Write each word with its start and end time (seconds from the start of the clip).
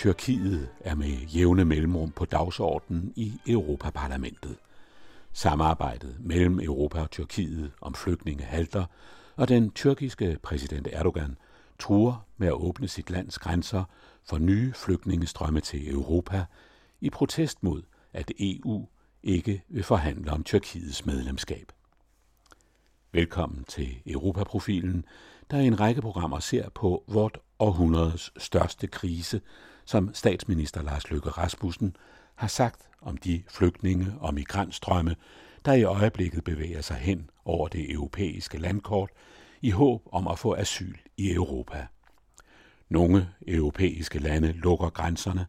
Tyrkiet 0.00 0.68
er 0.80 0.94
med 0.94 1.08
jævne 1.08 1.64
mellemrum 1.64 2.10
på 2.10 2.24
dagsordenen 2.24 3.12
i 3.16 3.40
Europaparlamentet. 3.46 4.56
Samarbejdet 5.32 6.16
mellem 6.20 6.60
Europa 6.60 7.00
og 7.00 7.10
Tyrkiet 7.10 7.72
om 7.80 7.94
flygtninge 7.94 8.44
halter, 8.44 8.84
og 9.36 9.48
den 9.48 9.70
tyrkiske 9.70 10.38
præsident 10.42 10.88
Erdogan 10.92 11.36
truer 11.78 12.26
med 12.36 12.48
at 12.48 12.52
åbne 12.52 12.88
sit 12.88 13.10
lands 13.10 13.38
grænser 13.38 13.84
for 14.24 14.38
nye 14.38 14.72
flygtningestrømme 14.72 15.60
til 15.60 15.90
Europa 15.94 16.44
i 17.00 17.10
protest 17.10 17.62
mod, 17.62 17.82
at 18.12 18.30
EU 18.38 18.86
ikke 19.22 19.62
vil 19.68 19.84
forhandle 19.84 20.32
om 20.32 20.44
Tyrkiets 20.44 21.06
medlemskab. 21.06 21.72
Velkommen 23.12 23.64
til 23.64 23.96
Europaprofilen, 24.06 25.04
der 25.50 25.58
i 25.58 25.66
en 25.66 25.80
række 25.80 26.00
programmer 26.00 26.38
ser 26.38 26.68
på 26.68 27.04
vort 27.08 27.38
århundredes 27.58 28.32
største 28.36 28.86
krise, 28.86 29.40
som 29.90 30.14
statsminister 30.14 30.82
Lars 30.82 31.10
Løkke 31.10 31.30
Rasmussen 31.30 31.96
har 32.34 32.48
sagt 32.48 32.88
om 33.00 33.16
de 33.16 33.42
flygtninge 33.48 34.14
og 34.20 34.34
migrantstrømme, 34.34 35.16
der 35.64 35.72
i 35.72 35.82
øjeblikket 35.82 36.44
bevæger 36.44 36.80
sig 36.80 36.96
hen 36.96 37.30
over 37.44 37.68
det 37.68 37.92
europæiske 37.92 38.58
landkort 38.58 39.10
i 39.60 39.70
håb 39.70 40.02
om 40.12 40.28
at 40.28 40.38
få 40.38 40.54
asyl 40.54 40.96
i 41.16 41.32
Europa. 41.34 41.86
Nogle 42.88 43.28
europæiske 43.46 44.18
lande 44.18 44.52
lukker 44.52 44.90
grænserne, 44.90 45.46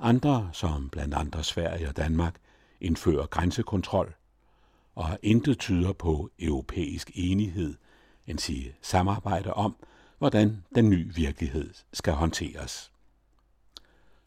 andre, 0.00 0.50
som 0.52 0.88
blandt 0.88 1.14
andre 1.14 1.44
Sverige 1.44 1.88
og 1.88 1.96
Danmark, 1.96 2.36
indfører 2.80 3.26
grænsekontrol, 3.26 4.14
og 4.94 5.18
intet 5.22 5.58
tyder 5.58 5.92
på 5.92 6.30
europæisk 6.38 7.10
enighed, 7.14 7.74
end 8.26 8.38
sige 8.38 8.74
samarbejde 8.82 9.54
om, 9.54 9.76
hvordan 10.18 10.64
den 10.74 10.90
nye 10.90 11.14
virkelighed 11.14 11.74
skal 11.92 12.12
håndteres. 12.12 12.90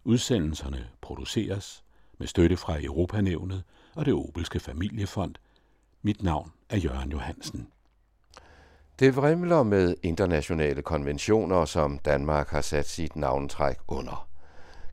Udsendelserne 0.05 0.87
produceres 1.01 1.83
med 2.17 2.27
støtte 2.27 2.57
fra 2.57 2.83
Europanævnet 2.83 3.63
og 3.95 4.05
det 4.05 4.13
Obelske 4.13 4.59
Familiefond. 4.59 5.35
Mit 6.01 6.23
navn 6.23 6.51
er 6.69 6.77
Jørgen 6.77 7.11
Johansen. 7.11 7.67
Det 8.99 9.15
vrimler 9.15 9.63
med 9.63 9.95
internationale 10.03 10.81
konventioner, 10.81 11.65
som 11.65 11.97
Danmark 11.97 12.49
har 12.49 12.61
sat 12.61 12.87
sit 12.87 13.15
navntræk 13.15 13.77
under. 13.87 14.27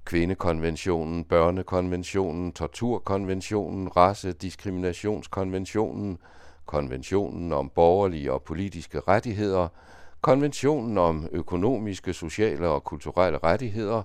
Kvindekonventionen, 0.04 1.24
børnekonventionen, 1.24 2.52
torturkonventionen, 2.52 3.96
racediskriminationskonventionen, 3.96 6.18
konventionen 6.66 7.52
om 7.52 7.70
borgerlige 7.74 8.32
og 8.32 8.42
politiske 8.42 9.00
rettigheder, 9.00 9.68
konventionen 10.20 10.98
om 10.98 11.28
økonomiske, 11.32 12.12
sociale 12.12 12.68
og 12.68 12.84
kulturelle 12.84 13.38
rettigheder, 13.38 14.02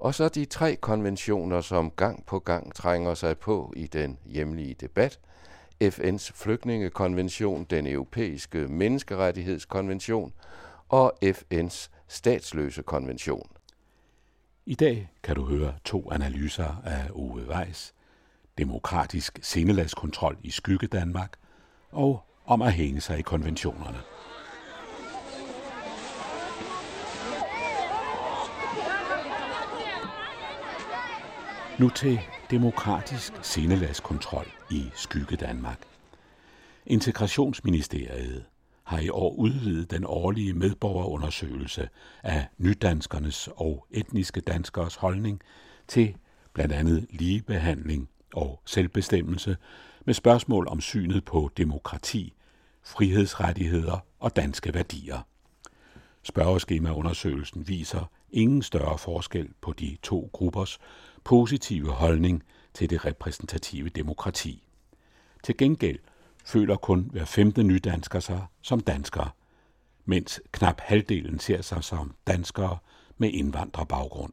og 0.00 0.14
så 0.14 0.28
de 0.28 0.44
tre 0.44 0.76
konventioner, 0.76 1.60
som 1.60 1.90
gang 1.90 2.26
på 2.26 2.38
gang 2.38 2.74
trænger 2.74 3.14
sig 3.14 3.38
på 3.38 3.72
i 3.76 3.86
den 3.86 4.18
hjemlige 4.26 4.74
debat– 4.74 5.18
FN's 5.84 6.30
flygtningekonvention, 6.34 7.64
den 7.64 7.86
europæiske 7.86 8.58
menneskerettighedskonvention 8.58 10.32
og 10.88 11.12
FN's 11.24 11.88
statsløse 12.08 12.82
konvention. 12.82 13.50
I 14.66 14.74
dag 14.74 15.10
kan 15.22 15.36
du 15.36 15.44
høre 15.44 15.74
to 15.84 16.10
analyser 16.12 16.82
af 16.84 17.10
Ove 17.12 17.48
Weiss, 17.48 17.94
demokratisk 18.58 19.38
sindelagskontrol 19.42 20.36
i 20.42 20.50
skygge 20.50 20.86
Danmark 20.86 21.32
og 21.92 22.22
om 22.46 22.62
at 22.62 22.72
hænge 22.72 23.00
sig 23.00 23.18
i 23.18 23.22
konventionerne. 23.22 23.98
Nu 31.80 31.88
til 31.88 32.20
demokratisk 32.50 33.32
sindelagskontrol 33.42 34.46
i 34.70 34.90
skygge 34.94 35.36
Danmark. 35.36 35.80
Integrationsministeriet 36.86 38.44
har 38.84 38.98
i 38.98 39.08
år 39.08 39.34
udvidet 39.34 39.90
den 39.90 40.04
årlige 40.06 40.52
medborgerundersøgelse 40.52 41.88
af 42.22 42.46
nydanskernes 42.58 43.48
og 43.56 43.86
etniske 43.90 44.40
danskers 44.40 44.94
holdning 44.94 45.40
til 45.88 46.16
blandt 46.52 46.72
andet 46.72 47.06
ligebehandling 47.10 48.08
og 48.34 48.60
selvbestemmelse 48.66 49.56
med 50.06 50.14
spørgsmål 50.14 50.68
om 50.68 50.80
synet 50.80 51.24
på 51.24 51.50
demokrati, 51.56 52.32
frihedsrettigheder 52.84 54.04
og 54.18 54.36
danske 54.36 54.74
værdier. 54.74 55.26
Spørgeskemaundersøgelsen 56.22 57.68
viser 57.68 58.10
ingen 58.32 58.62
større 58.62 58.98
forskel 58.98 59.48
på 59.60 59.72
de 59.72 59.96
to 60.02 60.30
gruppers 60.32 60.78
positive 61.24 61.90
holdning 61.90 62.42
til 62.74 62.90
det 62.90 63.04
repræsentative 63.04 63.88
demokrati. 63.88 64.62
Til 65.44 65.56
gengæld 65.56 65.98
føler 66.44 66.76
kun 66.76 67.08
hver 67.12 67.24
femte 67.24 67.62
nydansker 67.62 68.20
sig 68.20 68.46
som 68.62 68.80
danskere, 68.80 69.30
mens 70.04 70.40
knap 70.52 70.80
halvdelen 70.80 71.38
ser 71.38 71.62
sig 71.62 71.84
som 71.84 72.14
danskere 72.26 72.78
med 73.18 73.30
indvandrerbaggrund. 73.32 74.32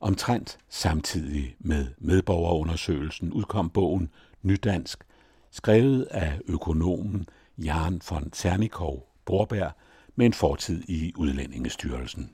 Omtrent 0.00 0.58
samtidig 0.68 1.56
med 1.58 1.86
medborgerundersøgelsen 1.98 3.32
udkom 3.32 3.70
bogen 3.70 4.10
Nydansk, 4.42 5.04
skrevet 5.50 6.02
af 6.02 6.40
økonomen 6.46 7.26
Jan 7.58 8.00
von 8.10 8.32
Cernikov 8.32 9.08
Borberg 9.24 9.72
med 10.16 10.26
en 10.26 10.32
fortid 10.32 10.82
i 10.88 11.12
Udlændingestyrelsen. 11.16 12.30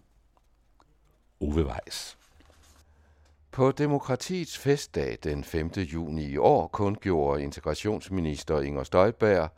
Ove 1.41 1.67
Weiss 1.67 2.19
på 3.51 3.73
demokratiets 3.73 4.59
festdag 4.59 5.19
den 5.25 5.45
5. 5.45 5.71
juni 5.77 6.25
i 6.25 6.37
år 6.37 6.67
kundgjorde 6.67 7.43
integrationsminister 7.43 8.61
Inger 8.61 8.83
Støjberg, 8.85 9.49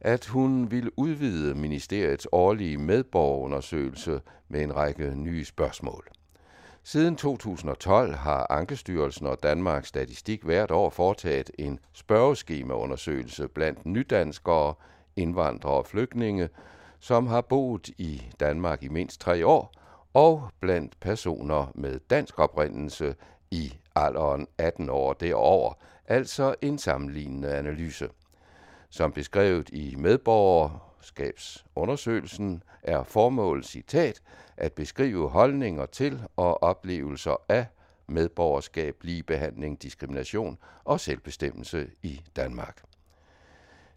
at 0.00 0.26
hun 0.26 0.70
ville 0.70 0.98
udvide 0.98 1.54
ministeriets 1.54 2.28
årlige 2.32 2.78
medborgerundersøgelse 2.78 4.20
med 4.48 4.62
en 4.62 4.76
række 4.76 5.14
nye 5.14 5.44
spørgsmål. 5.44 6.08
Siden 6.82 7.16
2012 7.16 8.14
har 8.14 8.46
Ankestyrelsen 8.50 9.26
og 9.26 9.38
Danmarks 9.42 9.88
Statistik 9.88 10.42
hvert 10.42 10.70
år 10.70 10.90
foretaget 10.90 11.50
en 11.58 11.78
spørgeskemaundersøgelse 11.92 13.48
blandt 13.48 13.86
nydanskere, 13.86 14.74
indvandrere 15.16 15.74
og 15.74 15.86
flygtninge, 15.86 16.48
som 16.98 17.26
har 17.26 17.40
boet 17.40 17.88
i 17.88 18.22
Danmark 18.40 18.82
i 18.82 18.88
mindst 18.88 19.20
tre 19.20 19.46
år, 19.46 19.83
og 20.14 20.50
blandt 20.60 21.00
personer 21.00 21.72
med 21.74 22.00
dansk 22.10 22.38
oprindelse 22.38 23.14
i 23.50 23.74
alderen 23.94 24.46
18 24.58 24.90
år 24.90 25.12
derover, 25.12 25.72
altså 26.06 26.54
en 26.62 26.78
sammenlignende 26.78 27.54
analyse. 27.54 28.08
Som 28.90 29.12
beskrevet 29.12 29.70
i 29.70 29.94
medborgerskabsundersøgelsen 29.98 32.62
er 32.82 33.02
formålet 33.02 33.66
citat 33.66 34.22
at 34.56 34.72
beskrive 34.72 35.28
holdninger 35.28 35.86
til 35.86 36.22
og 36.36 36.62
oplevelser 36.62 37.36
af 37.48 37.66
medborgerskab, 38.06 38.96
ligebehandling, 39.02 39.82
diskrimination 39.82 40.58
og 40.84 41.00
selvbestemmelse 41.00 41.90
i 42.02 42.20
Danmark. 42.36 42.82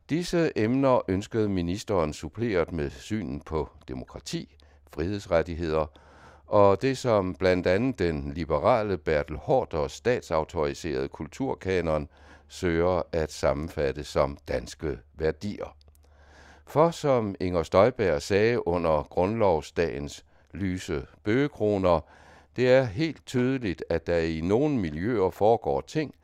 Disse 0.09 0.51
emner 0.55 1.01
ønskede 1.07 1.49
ministeren 1.49 2.13
suppleret 2.13 2.71
med 2.71 2.89
synen 2.89 3.41
på 3.41 3.69
demokrati, 3.87 4.55
frihedsrettigheder 4.93 5.85
og 6.47 6.81
det 6.81 6.97
som 6.97 7.35
blandt 7.35 7.67
andet 7.67 7.99
den 7.99 8.33
liberale 8.33 8.97
Bertel 8.97 9.37
Hårders 9.37 9.91
statsautoriserede 9.91 11.07
kulturkanon 11.07 12.09
søger 12.47 13.01
at 13.11 13.31
sammenfatte 13.31 14.03
som 14.03 14.37
danske 14.47 14.99
værdier. 15.13 15.75
For 16.65 16.91
som 16.91 17.35
Inger 17.39 17.63
Støjberg 17.63 18.21
sagde 18.21 18.67
under 18.67 19.03
grundlovsdagens 19.03 20.25
lyse 20.53 21.05
bøgekroner, 21.23 21.99
det 22.55 22.71
er 22.73 22.83
helt 22.83 23.25
tydeligt, 23.25 23.83
at 23.89 24.07
der 24.07 24.17
i 24.17 24.41
nogle 24.41 24.77
miljøer 24.77 25.29
foregår 25.29 25.81
ting, 25.81 26.15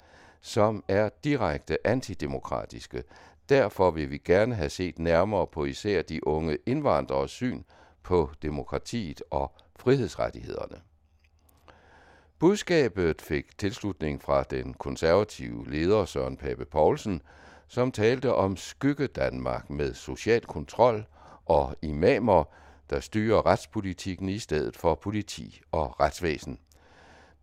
som 0.41 0.83
er 0.87 1.09
direkte 1.23 1.87
antidemokratiske. 1.87 3.03
Derfor 3.49 3.91
vil 3.91 4.11
vi 4.11 4.17
gerne 4.17 4.55
have 4.55 4.69
set 4.69 4.99
nærmere 4.99 5.47
på 5.47 5.65
især 5.65 6.01
de 6.01 6.27
unge 6.27 6.57
indvandrere 6.65 7.27
syn 7.27 7.63
på 8.03 8.29
demokratiet 8.41 9.23
og 9.31 9.51
frihedsrettighederne. 9.75 10.81
Budskabet 12.39 13.21
fik 13.21 13.57
tilslutning 13.57 14.21
fra 14.21 14.43
den 14.43 14.73
konservative 14.73 15.71
leder 15.71 16.05
Søren 16.05 16.37
Pape 16.37 16.65
Poulsen, 16.65 17.21
som 17.67 17.91
talte 17.91 18.33
om 18.33 18.57
skygge 18.57 19.07
Danmark 19.07 19.69
med 19.69 19.93
social 19.93 20.41
kontrol 20.41 21.05
og 21.45 21.75
imamer, 21.81 22.43
der 22.89 22.99
styrer 22.99 23.45
retspolitikken 23.45 24.29
i 24.29 24.39
stedet 24.39 24.77
for 24.77 24.95
politi 24.95 25.61
og 25.71 25.99
retsvæsen. 25.99 26.59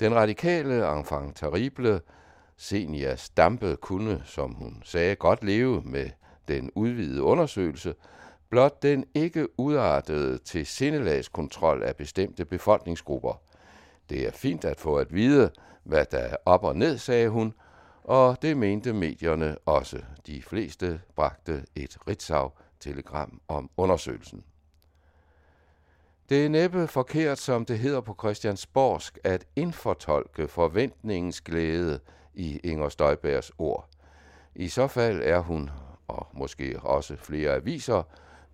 Den 0.00 0.14
radikale 0.14 0.98
enfant 0.98 1.36
terrible 1.36 2.00
Senia 2.56 3.16
Stampe 3.16 3.76
kunne, 3.76 4.22
som 4.24 4.54
hun 4.54 4.82
sagde, 4.84 5.16
godt 5.16 5.44
leve 5.44 5.82
med 5.82 6.10
den 6.48 6.70
udvidede 6.74 7.22
undersøgelse, 7.22 7.94
blot 8.50 8.82
den 8.82 9.04
ikke 9.14 9.60
udartede 9.60 10.38
til 10.38 10.66
sindelagskontrol 10.66 11.82
af 11.82 11.96
bestemte 11.96 12.44
befolkningsgrupper. 12.44 13.42
Det 14.10 14.26
er 14.26 14.30
fint 14.30 14.64
at 14.64 14.80
få 14.80 14.96
at 14.96 15.14
vide, 15.14 15.50
hvad 15.84 16.04
der 16.10 16.18
er 16.18 16.36
op 16.46 16.64
og 16.64 16.76
ned, 16.76 16.98
sagde 16.98 17.28
hun, 17.28 17.54
og 18.04 18.42
det 18.42 18.56
mente 18.56 18.92
medierne 18.92 19.58
også. 19.66 20.02
De 20.26 20.42
fleste 20.42 21.00
bragte 21.16 21.64
et 21.74 21.98
Ritzau-telegram 22.08 23.40
om 23.48 23.70
undersøgelsen. 23.76 24.44
Det 26.28 26.44
er 26.44 26.48
næppe 26.48 26.86
forkert, 26.86 27.38
som 27.38 27.64
det 27.64 27.78
hedder 27.78 28.00
på 28.00 28.16
Christiansborgsk, 28.18 29.18
at 29.24 29.46
indfortolke 29.56 30.48
forventningens 30.48 31.40
glæde 31.40 32.00
i 32.34 32.60
Inger 32.64 32.88
Støjbergs 32.88 33.52
ord. 33.58 33.88
I 34.54 34.68
så 34.68 34.86
fald 34.86 35.22
er 35.24 35.38
hun, 35.38 35.70
og 36.08 36.26
måske 36.32 36.80
også 36.82 37.16
flere 37.16 37.54
aviser, 37.54 38.02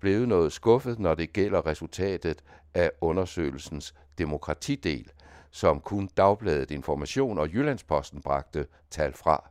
blevet 0.01 0.29
noget 0.29 0.53
skuffet, 0.53 0.99
når 0.99 1.15
det 1.15 1.33
gælder 1.33 1.67
resultatet 1.67 2.43
af 2.75 2.91
undersøgelsens 3.01 3.95
demokratidel, 4.19 5.11
som 5.51 5.81
kun 5.81 6.09
Dagbladet 6.17 6.71
Information 6.71 7.39
og 7.39 7.53
Jyllandsposten 7.53 8.23
bragte 8.23 8.67
tal 8.91 9.13
fra. 9.13 9.51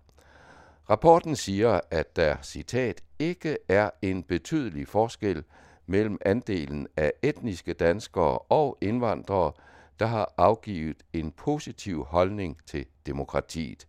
Rapporten 0.89 1.36
siger, 1.36 1.80
at 1.92 2.15
der, 2.15 2.36
citat, 2.42 3.03
ikke 3.19 3.57
er 3.69 3.89
en 4.01 4.24
betydelig 4.24 4.88
forskel 4.88 5.44
mellem 5.86 6.18
andelen 6.25 6.88
af 6.98 7.13
etniske 7.21 7.74
danskere 7.74 8.38
og 8.38 8.77
indvandrere, 8.81 9.51
der 10.00 10.06
har 10.06 10.33
afgivet 10.38 11.03
en 11.13 11.31
positiv 11.31 12.03
holdning 12.03 12.57
til 12.65 12.86
demokratiet. 13.06 13.88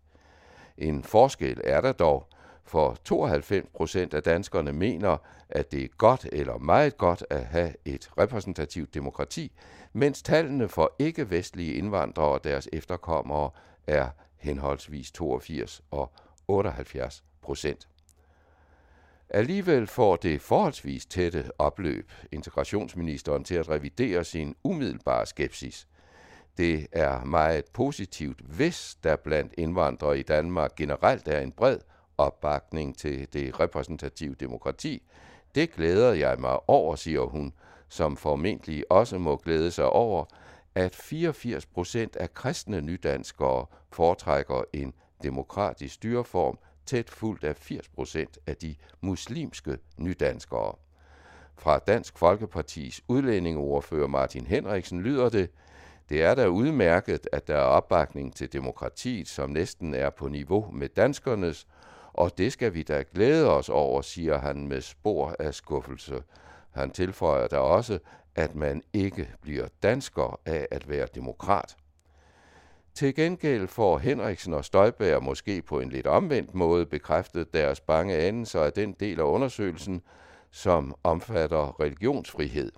En 0.79 1.03
forskel 1.03 1.61
er 1.65 1.81
der 1.81 1.93
dog, 1.93 2.29
for 2.67 2.97
92 3.05 3.67
procent 3.75 4.15
af 4.15 4.23
danskerne 4.23 4.73
mener, 4.73 5.17
at 5.49 5.73
det 5.73 5.85
er 5.85 5.89
godt 5.89 6.27
eller 6.33 6.59
meget 6.59 6.97
godt 6.97 7.25
at 7.31 7.45
have 7.45 7.75
et 7.85 8.11
repræsentativt 8.19 8.95
demokrati, 8.95 9.53
mens 9.93 10.23
tallene 10.23 10.69
for 10.69 10.95
ikke-vestlige 10.99 11.75
indvandrere 11.75 12.29
og 12.29 12.45
deres 12.45 12.69
efterkommere 12.73 13.51
er 13.87 14.09
henholdsvis 14.37 15.11
82 15.13 15.83
og 15.91 16.13
78 16.49 17.25
procent. 17.43 17.89
Alligevel 19.31 19.87
får 19.87 20.17
det 20.17 20.41
forholdsvis 20.41 21.07
tætte 21.07 21.51
opløb 21.59 22.13
integrationsministeren 22.33 23.45
til 23.45 23.55
at 23.55 23.69
revidere 23.69 24.25
sin 24.25 24.57
umiddelbare 24.65 25.27
skepsis. 25.27 25.89
Det 26.57 26.87
er 26.93 27.25
meget 27.25 27.65
positivt, 27.73 28.41
hvis 28.41 28.99
der 29.05 29.17
blandt 29.17 29.55
indvandrere 29.59 30.19
i 30.19 30.23
Danmark 30.23 30.77
generelt 30.77 31.29
er 31.29 31.41
en 31.41 31.53
bred 31.53 31.79
opbakning 32.19 32.99
til 32.99 33.33
det 33.33 33.61
repræsentative 33.61 34.35
demokrati. 34.35 35.03
Det 35.55 35.73
glæder 35.73 36.13
jeg 36.13 36.41
mig 36.41 36.71
over, 36.71 36.97
siger 36.97 37.21
hun, 37.21 37.53
som 37.89 38.17
formentlig 38.17 38.93
også 38.93 39.19
må 39.19 39.37
glæde 39.37 39.71
sig 39.71 39.87
over, 39.87 40.25
at 40.75 40.95
84 40.95 41.67
procent 41.67 42.17
af 42.17 42.35
kristne 42.35 42.81
nydanskere 42.81 43.67
foretrækker 43.93 44.63
en 44.73 44.95
demokratisk 45.23 45.95
styreform, 45.95 46.59
tæt 46.87 47.11
fuldt 47.11 47.45
af 47.45 47.57
80 47.57 47.89
procent 47.89 48.39
af 48.47 48.57
de 48.57 48.75
muslimske 49.01 49.79
nydanskere. 49.99 50.75
Fra 51.59 51.79
Dansk 51.79 52.19
Folkepartis 52.19 53.01
udlændingeordfører 53.09 54.07
Martin 54.07 54.47
Henriksen 54.47 55.01
lyder 55.01 55.29
det, 55.29 55.51
det 56.09 56.23
er 56.23 56.35
da 56.35 56.47
udmærket, 56.47 57.29
at 57.33 57.49
der 57.49 57.55
er 57.57 57.61
opbakning 57.61 58.37
til 58.37 58.53
demokratiet, 58.53 59.29
som 59.29 59.51
næsten 59.51 59.95
er 59.95 60.11
på 60.11 60.29
niveau 60.29 60.71
med 60.73 60.89
danskernes, 60.89 61.67
og 62.17 62.39
det 62.39 62.53
skal 62.53 62.75
vi 62.75 62.83
da 62.83 63.05
glæde 63.15 63.51
os 63.51 63.69
over, 63.69 64.03
siger 64.03 64.39
han 64.39 64.69
med 64.69 64.81
spor 64.81 65.37
af 65.39 65.55
skuffelse. 65.55 66.23
Han 66.71 66.91
tilføjer 66.91 67.47
da 67.47 67.59
også, 67.59 67.99
at 68.35 68.55
man 68.55 68.83
ikke 68.93 69.29
bliver 69.43 69.69
dansker 69.83 70.41
af 70.47 70.69
at 70.71 70.89
være 70.89 71.07
demokrat. 71.15 71.77
Til 72.95 73.15
gengæld 73.15 73.69
får 73.69 73.99
Henriksen 73.99 74.55
og 74.55 74.65
Støjberg 74.65 75.23
måske 75.23 75.63
på 75.63 75.81
en 75.81 75.89
lidt 75.89 76.07
omvendt 76.07 76.55
måde 76.55 76.87
bekræftet 76.87 77.55
deres 77.55 77.81
bange 77.81 78.17
anelser 78.17 78.61
af 78.61 78.73
den 78.73 78.93
del 78.93 79.21
af 79.21 79.25
undersøgelsen, 79.25 80.03
som 80.51 80.95
omfatter 81.05 81.81
religionsfrihed. 81.81 82.73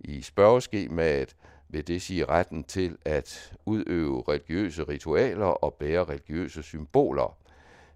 I 0.00 0.22
spørgeskemaet 0.22 1.36
vil 1.68 1.86
det 1.86 2.02
sige 2.02 2.24
retten 2.24 2.64
til 2.64 2.96
at 3.04 3.52
udøve 3.66 4.24
religiøse 4.28 4.82
ritualer 4.82 5.46
og 5.46 5.74
bære 5.74 6.04
religiøse 6.04 6.62
symboler. 6.62 7.36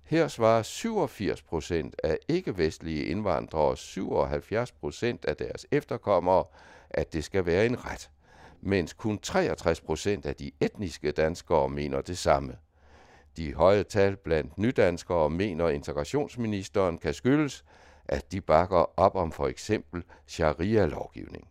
Her 0.05 0.29
svarer 0.29 0.63
87 0.63 1.43
procent 1.43 1.97
af 2.05 2.19
ikke-vestlige 2.29 3.05
indvandrere 3.05 3.63
og 3.63 3.79
77 3.79 4.73
procent 4.73 5.25
af 5.25 5.37
deres 5.37 5.67
efterkommere, 5.71 6.45
at 6.91 7.13
det 7.13 7.25
skal 7.25 7.47
være 7.47 7.67
en 7.67 7.85
ret, 7.85 8.11
mens 8.61 8.93
kun 8.93 9.19
63 9.19 9.81
procent 9.81 10.27
af 10.27 10.37
de 10.37 10.51
etniske 10.61 11.13
danskere 11.13 11.69
mener 11.69 12.01
det 12.01 12.19
samme. 12.19 12.57
De 13.37 13.55
høje 13.55 13.85
tal 13.85 14.17
blandt 14.17 14.59
nydanskere 14.59 15.31
mener 15.31 15.69
integrationsministeren 15.69 16.99
kan 16.99 17.15
skyldes, 17.15 17.65
at 18.05 18.33
de 18.33 18.41
bakker 18.41 19.01
op 19.01 19.15
om 19.15 19.33
for 19.33 19.49
eksempel 19.49 20.03
sharia-lovgivning. 20.27 21.49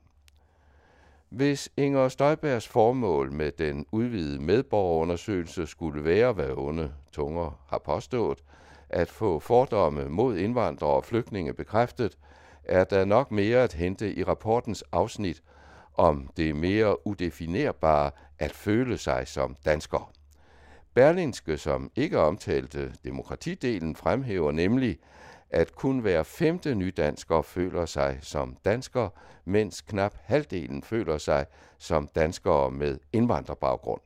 Hvis 1.33 1.69
Inger 1.77 2.07
Støjbergs 2.09 2.67
formål 2.67 3.31
med 3.31 3.51
den 3.51 3.85
udvidede 3.91 4.41
medborgerundersøgelse 4.41 5.67
skulle 5.67 6.03
være, 6.03 6.33
hvad 6.33 6.49
onde 6.57 6.93
tunger 7.11 7.63
har 7.67 7.77
påstået, 7.77 8.43
at 8.89 9.09
få 9.09 9.39
fordomme 9.39 10.09
mod 10.09 10.37
indvandrere 10.37 10.91
og 10.91 11.05
flygtninge 11.05 11.53
bekræftet, 11.53 12.17
er 12.63 12.83
der 12.83 13.05
nok 13.05 13.31
mere 13.31 13.63
at 13.63 13.73
hente 13.73 14.15
i 14.15 14.23
rapportens 14.23 14.83
afsnit 14.91 15.43
om 15.93 16.29
det 16.37 16.55
mere 16.55 17.07
udefinerbare 17.07 18.11
at 18.39 18.51
føle 18.51 18.97
sig 18.97 19.27
som 19.27 19.55
dansker. 19.65 20.11
Berlinske, 20.93 21.57
som 21.57 21.91
ikke 21.95 22.19
omtalte 22.19 22.93
demokratidelen, 23.03 23.95
fremhæver 23.95 24.51
nemlig, 24.51 24.97
at 25.53 25.75
kun 25.75 25.99
hver 25.99 26.23
femte 26.23 26.75
nydansker 26.75 27.41
føler 27.41 27.85
sig 27.85 28.17
som 28.21 28.57
dansker, 28.65 29.09
mens 29.45 29.81
knap 29.81 30.15
halvdelen 30.21 30.83
føler 30.83 31.17
sig 31.17 31.45
som 31.77 32.07
danskere 32.15 32.71
med 32.71 32.99
indvandrerbaggrund. 33.13 34.01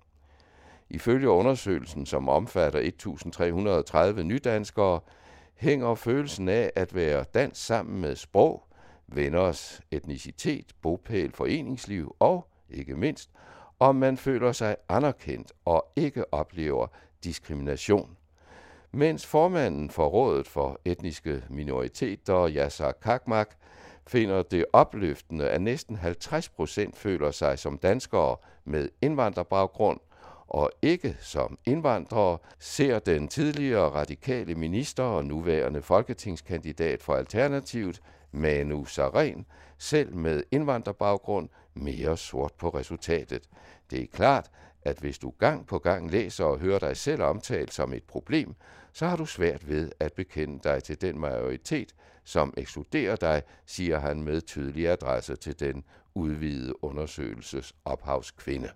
Ifølge 0.89 1.29
undersøgelsen, 1.29 2.05
som 2.05 2.29
omfatter 2.29 2.79
1.330 4.15 4.21
nydanskere, 4.21 4.99
hænger 5.55 5.95
følelsen 5.95 6.49
af 6.49 6.71
at 6.75 6.95
være 6.95 7.25
dansk 7.33 7.65
sammen 7.65 8.01
med 8.01 8.15
sprog, 8.15 8.63
venners 9.07 9.81
etnicitet, 9.91 10.65
bopæl, 10.81 11.31
foreningsliv 11.31 12.15
og, 12.19 12.47
ikke 12.69 12.95
mindst, 12.95 13.29
om 13.79 13.95
man 13.95 14.17
føler 14.17 14.51
sig 14.51 14.75
anerkendt 14.89 15.53
og 15.65 15.91
ikke 15.95 16.33
oplever 16.33 16.87
diskrimination. 17.23 18.16
Mens 18.97 19.25
formanden 19.25 19.89
for 19.89 20.07
Rådet 20.07 20.47
for 20.47 20.79
Etniske 20.85 21.43
Minoriteter, 21.49 22.49
Yasser 22.49 22.91
Kakmak, 22.91 23.55
finder 24.07 24.43
det 24.43 24.65
opløftende, 24.73 25.49
at 25.49 25.61
næsten 25.61 25.95
50 25.95 26.49
procent 26.49 26.97
føler 26.97 27.31
sig 27.31 27.59
som 27.59 27.77
danskere 27.77 28.35
med 28.65 28.89
indvandrerbaggrund, 29.01 29.99
og 30.47 30.71
ikke 30.81 31.17
som 31.19 31.57
indvandrere, 31.65 32.37
ser 32.59 32.99
den 32.99 33.27
tidligere 33.27 33.89
radikale 33.89 34.55
minister 34.55 35.03
og 35.03 35.25
nuværende 35.25 35.81
folketingskandidat 35.81 37.03
for 37.03 37.15
Alternativet, 37.15 38.01
Manu 38.31 38.85
Saren, 38.85 39.45
selv 39.77 40.15
med 40.15 40.43
indvandrerbaggrund, 40.51 41.49
mere 41.73 42.17
sort 42.17 42.53
på 42.53 42.69
resultatet. 42.69 43.49
Det 43.91 44.01
er 44.01 44.07
klart, 44.13 44.49
at 44.81 44.97
hvis 44.97 45.17
du 45.17 45.33
gang 45.39 45.67
på 45.67 45.79
gang 45.79 46.11
læser 46.11 46.45
og 46.45 46.59
hører 46.59 46.79
dig 46.79 46.97
selv 46.97 47.21
omtalt 47.21 47.73
som 47.73 47.93
et 47.93 48.03
problem, 48.03 48.55
så 48.97 49.07
har 49.07 49.15
du 49.15 49.25
svært 49.25 49.67
ved 49.67 49.91
at 49.99 50.13
bekende 50.13 50.59
dig 50.63 50.83
til 50.83 51.01
den 51.01 51.19
majoritet, 51.19 51.95
som 52.23 52.53
ekskluderer 52.57 53.15
dig, 53.15 53.41
siger 53.65 53.99
han 53.99 54.23
med 54.23 54.41
tydelig 54.41 54.87
adresse 54.87 55.35
til 55.35 55.59
den 55.59 55.83
udvidede 56.15 56.83
undersøgelses 56.83 57.73
ophavskvinde. 57.85 58.69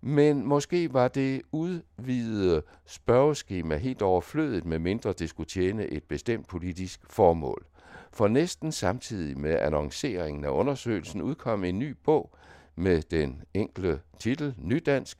Men 0.00 0.46
måske 0.46 0.92
var 0.92 1.08
det 1.08 1.42
udvidede 1.52 2.62
spørgeskema 2.86 3.76
helt 3.76 4.02
overflødet, 4.02 4.64
med 4.64 4.78
mindre 4.78 5.12
det 5.12 5.28
skulle 5.28 5.48
tjene 5.48 5.86
et 5.86 6.04
bestemt 6.04 6.48
politisk 6.48 7.00
formål. 7.10 7.66
For 8.12 8.28
næsten 8.28 8.72
samtidig 8.72 9.38
med 9.38 9.58
annonceringen 9.58 10.44
af 10.44 10.50
undersøgelsen 10.50 11.22
udkom 11.22 11.64
en 11.64 11.78
ny 11.78 11.96
bog 12.04 12.34
med 12.76 13.02
den 13.02 13.42
enkle 13.54 14.00
titel 14.18 14.54
Nydansk, 14.58 15.18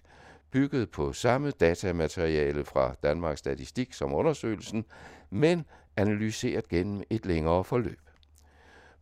bygget 0.50 0.90
på 0.90 1.12
samme 1.12 1.50
datamateriale 1.50 2.64
fra 2.64 2.95
Danmarks 3.02 3.38
Statistik 3.38 3.93
som 3.93 4.14
undersøgelsen, 4.14 4.85
men 5.31 5.64
analyseret 5.97 6.69
gennem 6.69 7.02
et 7.11 7.26
længere 7.26 7.64
forløb. 7.64 8.00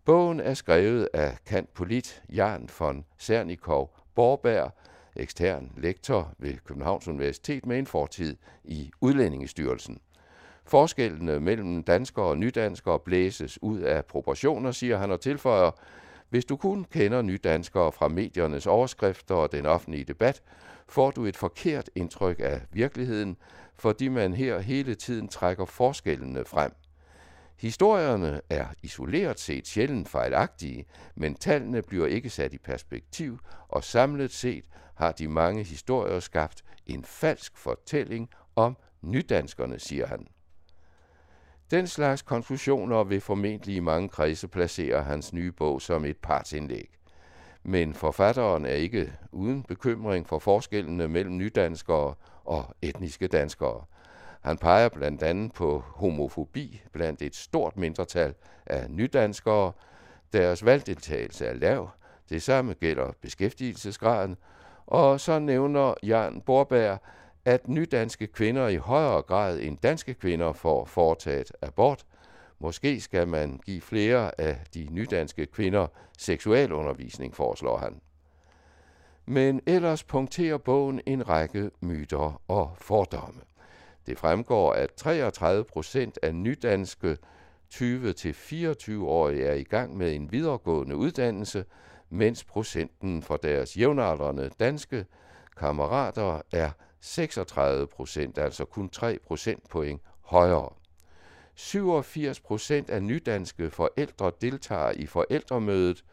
Bogen 0.05 0.41
er 0.41 0.55
skrevet 0.55 1.09
af 1.15 1.39
Kant 1.47 1.75
Polit 1.75 2.23
Jan 2.29 2.69
von 2.79 3.05
Sernikov 3.19 3.97
Borberg, 4.15 4.73
ekstern 5.17 5.73
lektor 5.77 6.35
ved 6.39 6.55
Københavns 6.65 7.09
Universitet 7.09 7.67
med 7.67 7.79
en 7.79 7.87
fortid 7.87 8.37
i 8.65 8.91
Udlændingestyrelsen. 9.01 10.01
Forskellene 10.65 11.41
mellem 11.41 11.83
danskere 11.83 12.25
og 12.25 12.39
nydanskere 12.39 12.99
blæses 12.99 13.63
ud 13.63 13.81
af 13.81 14.05
proportioner, 14.05 14.71
siger 14.71 14.97
han 14.97 15.11
og 15.11 15.21
tilføjer, 15.21 15.71
Hvis 16.29 16.45
du 16.45 16.57
kun 16.57 16.85
kender 16.85 17.23
nydanskere 17.23 17.93
fra 17.93 18.09
mediernes 18.09 18.67
overskrifter 18.67 19.35
og 19.35 19.53
den 19.53 19.67
offentlige 19.67 20.05
debat, 20.05 20.43
får 20.89 21.11
du 21.11 21.25
et 21.25 21.37
forkert 21.37 21.91
indtryk 21.95 22.41
af 22.41 22.61
virkeligheden, 22.73 23.37
fordi 23.79 24.09
man 24.09 24.33
her 24.33 24.59
hele 24.59 24.95
tiden 24.95 25.29
trækker 25.29 25.65
forskellene 25.65 26.45
frem. 26.45 26.73
Historierne 27.57 28.41
er 28.51 28.67
isoleret 28.83 29.41
set 29.41 29.67
sjældent 29.67 30.09
fejlagtige, 30.09 30.87
men 31.15 31.35
tallene 31.35 31.83
bliver 31.83 32.07
ikke 32.07 32.31
sat 32.31 32.55
i 32.55 32.59
perspektiv, 32.59 33.39
og 33.69 33.85
samlet 33.85 34.33
set 34.33 34.65
har 34.95 35.13
de 35.13 35.29
mange 35.29 35.65
historier 35.65 36.21
skabt 36.21 36.65
en 36.87 37.05
falsk 37.05 37.57
fortælling 37.57 38.31
om 38.57 38.77
nydanskerne, 39.03 39.79
siger 39.79 40.07
han. 40.07 40.27
Den 41.71 41.87
slags 41.87 42.23
konklusioner 42.23 43.05
vil 43.05 43.21
formentlig 43.21 43.77
i 43.77 43.81
mange 43.81 44.09
kredse 44.09 44.49
placere 44.49 45.03
hans 45.03 45.33
nye 45.33 45.53
bog 45.53 45.83
som 45.83 46.05
et 46.05 46.17
partsindlæg. 46.17 46.91
Men 47.69 47.95
forfatteren 47.95 48.65
er 48.65 48.75
ikke 48.75 49.13
uden 49.33 49.63
bekymring 49.63 50.29
for 50.29 50.39
forskellene 50.39 51.09
mellem 51.09 51.39
nydanskere 51.39 52.15
og 52.45 52.65
etniske 52.83 53.27
danskere. 53.27 53.85
Han 54.41 54.59
peger 54.59 54.89
blandt 54.89 55.23
andet 55.23 55.53
på 55.53 55.79
homofobi 55.79 56.83
blandt 56.93 57.23
et 57.23 57.35
stort 57.37 57.77
mindretal 57.77 58.35
af 58.67 58.91
nydanskere. 58.91 59.73
Deres 60.33 60.65
valgdeltagelse 60.65 61.47
er 61.47 61.55
lav. 61.55 61.91
Det 62.29 62.43
samme 62.43 62.75
gælder 62.75 63.13
beskæftigelsesgraden. 63.21 64.37
Og 64.87 65.21
så 65.21 65.39
nævner 65.39 65.95
Jan 66.03 66.41
Borberg, 66.41 66.99
at 67.45 67.69
nydanske 67.69 68.27
kvinder 68.27 68.69
i 68.69 68.77
højere 68.77 69.23
grad 69.23 69.59
end 69.61 69.79
danske 69.79 70.15
kvinder 70.15 70.53
får 70.53 70.85
foretaget 70.85 71.53
abort. 71.63 72.05
Måske 72.59 73.01
skal 73.01 73.29
man 73.29 73.61
give 73.65 73.81
flere 73.81 74.41
af 74.41 74.59
de 74.75 74.89
nydanske 74.91 75.47
kvinder 75.47 75.87
seksualundervisning, 76.19 77.35
foreslår 77.35 77.79
han. 77.79 78.01
Men 79.27 79.61
ellers 79.67 80.05
punkterer 80.05 80.59
bogen 80.59 81.01
en 81.07 81.29
række 81.29 81.71
myter 81.81 82.43
og 82.49 82.77
fordomme. 82.79 83.41
Det 84.07 84.19
fremgår, 84.19 84.73
at 84.73 84.93
33 84.93 85.65
procent 85.65 86.19
af 86.23 86.35
nydanske 86.35 87.17
20-24-årige 87.75 89.45
er 89.45 89.55
i 89.55 89.63
gang 89.63 89.97
med 89.97 90.15
en 90.15 90.33
videregående 90.33 90.97
uddannelse, 90.97 91.65
mens 92.11 92.45
procenten 92.45 93.23
for 93.23 93.37
deres 93.37 93.77
jævnaldrende 93.77 94.51
danske 94.61 95.07
kammerater 95.57 96.41
er 96.53 96.71
36 97.01 97.87
procent, 97.87 98.39
altså 98.39 98.65
kun 98.65 98.89
3 98.89 99.19
procentpoint 99.27 100.03
højere. 100.21 100.69
87 101.57 102.41
procent 102.41 102.91
af 102.91 103.03
nydanske 103.03 103.71
forældre 103.71 104.33
deltager 104.41 104.91
i 104.91 105.07
forældremødet. 105.07 106.05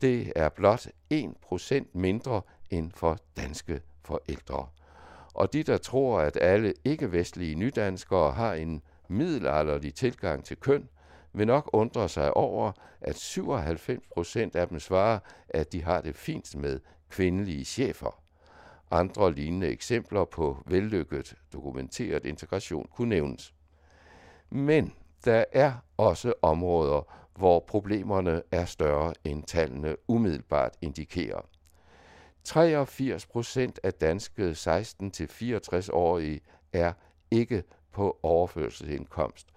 Det 0.00 0.32
er 0.36 0.48
blot 0.48 0.86
1 1.10 1.34
procent 1.42 1.94
mindre 1.94 2.42
end 2.70 2.92
for 2.94 3.18
danske 3.36 3.80
forældre. 4.04 4.66
Og 5.34 5.52
de, 5.52 5.62
der 5.62 5.78
tror, 5.78 6.20
at 6.20 6.38
alle 6.40 6.74
ikke-vestlige 6.84 7.54
nydanskere 7.54 8.32
har 8.32 8.54
en 8.54 8.82
middelalderlig 9.08 9.94
tilgang 9.94 10.44
til 10.44 10.56
køn, 10.56 10.88
vil 11.32 11.46
nok 11.46 11.70
undre 11.72 12.08
sig 12.08 12.36
over, 12.36 12.72
at 13.00 13.16
97 13.16 14.02
procent 14.14 14.56
af 14.56 14.68
dem 14.68 14.80
svarer, 14.80 15.18
at 15.48 15.72
de 15.72 15.82
har 15.82 16.00
det 16.00 16.16
fint 16.16 16.56
med 16.56 16.80
kvindelige 17.08 17.64
chefer. 17.64 18.22
Andre 18.90 19.32
lignende 19.32 19.66
eksempler 19.66 20.24
på 20.24 20.62
vellykket 20.66 21.34
dokumenteret 21.52 22.24
integration 22.24 22.88
kunne 22.92 23.08
nævnes. 23.08 23.54
Men 24.50 24.92
der 25.24 25.44
er 25.52 25.72
også 25.96 26.32
områder, 26.42 27.02
hvor 27.34 27.60
problemerne 27.60 28.42
er 28.52 28.64
større 28.64 29.14
end 29.24 29.44
tallene 29.44 29.96
umiddelbart 30.08 30.76
indikerer. 30.82 31.40
83 32.44 33.26
procent 33.26 33.80
af 33.82 33.94
danske 33.94 34.50
16-64-årige 34.50 36.40
er 36.72 36.92
ikke 37.30 37.62
på 37.92 38.18
overførselsindkomst, 38.22 39.48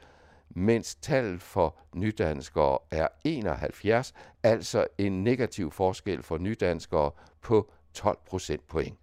mens 0.49 0.95
tallet 0.95 1.41
for 1.41 1.75
nydanskere 1.95 2.77
er 2.91 3.07
71, 3.23 4.13
altså 4.43 4.87
en 4.97 5.23
negativ 5.23 5.71
forskel 5.71 6.23
for 6.23 6.37
nydanskere 6.37 7.11
på 7.41 7.71
12 7.93 8.17
procentpoint. 8.25 9.02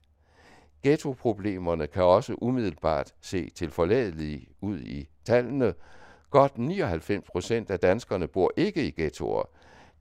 Ghettoproblemerne 0.83 1.87
kan 1.87 2.03
også 2.03 2.35
umiddelbart 2.41 3.15
se 3.21 3.51
tilforladelige 3.51 4.49
ud 4.61 4.81
i 4.81 5.09
tallene. 5.25 5.75
Godt 6.31 6.59
99 6.59 7.25
procent 7.33 7.71
af 7.71 7.81
danskerne 7.81 8.29
bor 8.29 8.53
ikke 8.57 8.87
i 8.87 8.91
ghettoer. 8.91 9.43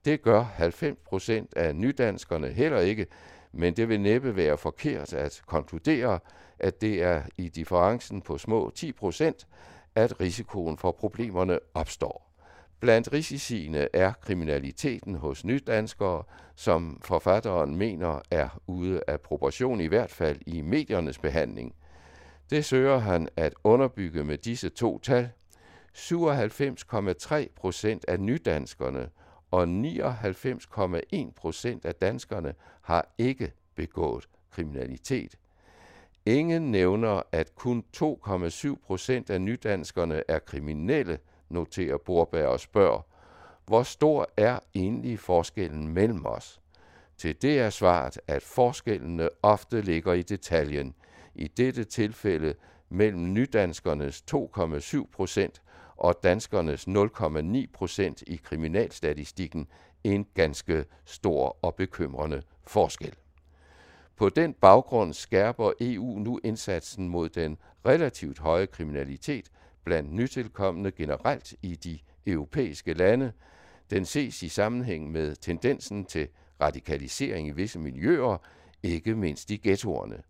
Det 0.05 0.21
gør 0.21 0.41
90 0.41 0.97
procent 1.05 1.53
af 1.55 1.75
nydanskerne 1.75 2.47
heller 2.47 2.79
ikke, 2.79 3.07
men 3.51 3.73
det 3.73 3.89
vil 3.89 4.01
næppe 4.01 4.35
være 4.35 4.57
forkert 4.57 5.13
at 5.13 5.41
konkludere, 5.45 6.19
at 6.59 6.81
det 6.81 7.03
er 7.03 7.21
i 7.37 7.49
differencen 7.49 8.21
på 8.21 8.37
små 8.37 8.71
10 8.75 8.91
procent, 8.91 9.47
at 9.95 10.21
risikoen 10.21 10.77
for 10.77 10.91
problemerne 10.91 11.59
opstår. 11.73 12.28
Blandt 12.79 13.13
risiciene 13.13 13.87
er 13.93 14.13
kriminaliteten 14.21 15.15
hos 15.15 15.45
nydanskere, 15.45 16.23
som 16.55 17.01
forfatteren 17.03 17.75
mener 17.75 18.21
er 18.31 18.61
ude 18.67 19.01
af 19.07 19.21
proportion 19.21 19.81
i 19.81 19.85
hvert 19.85 20.11
fald 20.11 20.39
i 20.45 20.61
mediernes 20.61 21.17
behandling. 21.17 21.75
Det 22.49 22.65
søger 22.65 22.97
han 22.97 23.29
at 23.35 23.53
underbygge 23.63 24.23
med 24.23 24.37
disse 24.37 24.69
to 24.69 24.99
tal. 24.99 25.29
97,3 25.97 27.47
procent 27.55 28.05
af 28.07 28.19
nydanskerne 28.19 29.09
og 29.51 29.63
99,1 29.63 31.31
procent 31.35 31.85
af 31.85 31.95
danskerne 31.95 32.53
har 32.81 33.13
ikke 33.17 33.51
begået 33.75 34.27
kriminalitet. 34.51 35.35
Ingen 36.25 36.71
nævner, 36.71 37.21
at 37.31 37.55
kun 37.55 37.83
2,7 37.97 38.75
procent 38.85 39.29
af 39.29 39.41
nydanskerne 39.41 40.23
er 40.27 40.39
kriminelle, 40.39 41.19
noterer 41.49 41.97
Borberg 41.97 42.47
og 42.47 42.59
spørger, 42.59 43.01
hvor 43.65 43.83
stor 43.83 44.29
er 44.37 44.59
egentlig 44.75 45.19
forskellen 45.19 45.87
mellem 45.87 46.25
os? 46.25 46.61
Til 47.17 47.41
det 47.41 47.59
er 47.59 47.69
svaret, 47.69 48.19
at 48.27 48.43
forskellene 48.43 49.29
ofte 49.41 49.81
ligger 49.81 50.13
i 50.13 50.21
detaljen. 50.21 50.95
I 51.35 51.47
dette 51.47 51.83
tilfælde 51.83 52.53
mellem 52.89 53.33
nydanskernes 53.33 54.23
2,7 54.33 55.05
procent 55.11 55.61
og 55.97 56.23
danskernes 56.23 56.87
0,9 56.87 57.71
procent 57.73 58.21
i 58.27 58.35
kriminalstatistikken 58.35 59.67
en 60.03 60.25
ganske 60.33 60.85
stor 61.05 61.57
og 61.61 61.75
bekymrende 61.75 62.41
forskel. 62.67 63.15
På 64.15 64.29
den 64.29 64.53
baggrund 64.53 65.13
skærper 65.13 65.71
EU 65.81 66.19
nu 66.19 66.39
indsatsen 66.43 67.09
mod 67.09 67.29
den 67.29 67.57
relativt 67.85 68.39
høje 68.39 68.65
kriminalitet 68.65 69.51
blandt 69.89 70.13
nytilkommende 70.13 70.91
generelt 70.91 71.53
i 71.61 71.75
de 71.75 71.99
europæiske 72.27 72.93
lande. 72.93 73.31
Den 73.89 74.05
ses 74.05 74.43
i 74.43 74.49
sammenhæng 74.49 75.11
med 75.11 75.35
tendensen 75.35 76.05
til 76.05 76.27
radikalisering 76.61 77.47
i 77.47 77.51
visse 77.51 77.79
miljøer, 77.79 78.37
ikke 78.83 79.15
mindst 79.15 79.51
i 79.51 79.57
ghettoerne. 79.63 80.21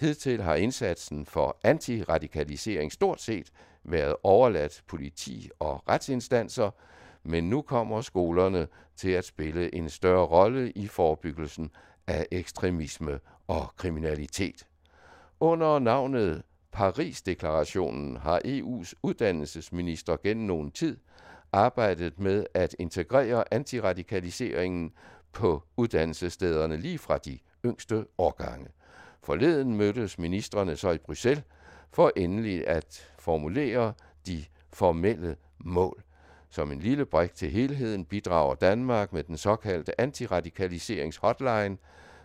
Hidtil 0.00 0.42
har 0.42 0.54
indsatsen 0.54 1.26
for 1.26 1.58
antiradikalisering 1.64 2.92
stort 2.92 3.20
set 3.20 3.50
været 3.84 4.16
overladt 4.22 4.82
politi 4.88 5.50
og 5.58 5.88
retsinstanser, 5.88 6.70
men 7.22 7.50
nu 7.50 7.62
kommer 7.62 8.00
skolerne 8.00 8.66
til 8.96 9.10
at 9.10 9.24
spille 9.24 9.74
en 9.74 9.88
større 9.88 10.26
rolle 10.26 10.70
i 10.70 10.86
forebyggelsen 10.86 11.70
af 12.06 12.26
ekstremisme 12.30 13.20
og 13.46 13.66
kriminalitet. 13.76 14.66
Under 15.40 15.78
navnet 15.78 16.42
Paris-deklarationen 16.76 18.16
har 18.16 18.40
EU's 18.44 18.94
uddannelsesminister 19.02 20.16
gennem 20.22 20.46
nogen 20.46 20.70
tid 20.70 20.96
arbejdet 21.52 22.18
med 22.18 22.46
at 22.54 22.76
integrere 22.78 23.54
antiradikaliseringen 23.54 24.92
på 25.32 25.62
uddannelsesstederne 25.76 26.76
lige 26.76 26.98
fra 26.98 27.18
de 27.18 27.38
yngste 27.64 28.06
årgange. 28.18 28.68
Forleden 29.22 29.76
mødtes 29.76 30.18
ministerne 30.18 30.76
så 30.76 30.90
i 30.90 30.98
Bruxelles 30.98 31.44
for 31.92 32.12
endelig 32.16 32.68
at 32.68 33.12
formulere 33.18 33.92
de 34.26 34.44
formelle 34.72 35.36
mål. 35.58 36.02
Som 36.50 36.72
en 36.72 36.80
lille 36.80 37.06
brik 37.06 37.34
til 37.34 37.50
helheden 37.50 38.04
bidrager 38.04 38.54
Danmark 38.54 39.12
med 39.12 39.22
den 39.22 39.36
såkaldte 39.36 40.00
antiradikaliseringshotline, 40.00 41.76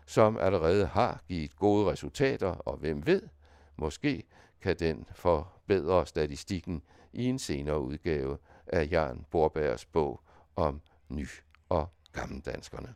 som 0.05 0.37
allerede 0.37 0.85
har 0.85 1.21
givet 1.27 1.55
gode 1.55 1.91
resultater, 1.91 2.47
og 2.47 2.77
hvem 2.77 3.05
ved, 3.05 3.21
måske 3.77 4.23
kan 4.61 4.75
den 4.79 5.05
forbedre 5.13 6.05
statistikken 6.05 6.81
i 7.13 7.25
en 7.25 7.39
senere 7.39 7.79
udgave 7.79 8.37
af 8.67 8.87
Jan 8.91 9.25
Borbergs 9.31 9.85
bog 9.85 10.21
om 10.55 10.81
ny- 11.09 11.27
og 11.69 11.89
gammeldanskerne. 12.13 12.93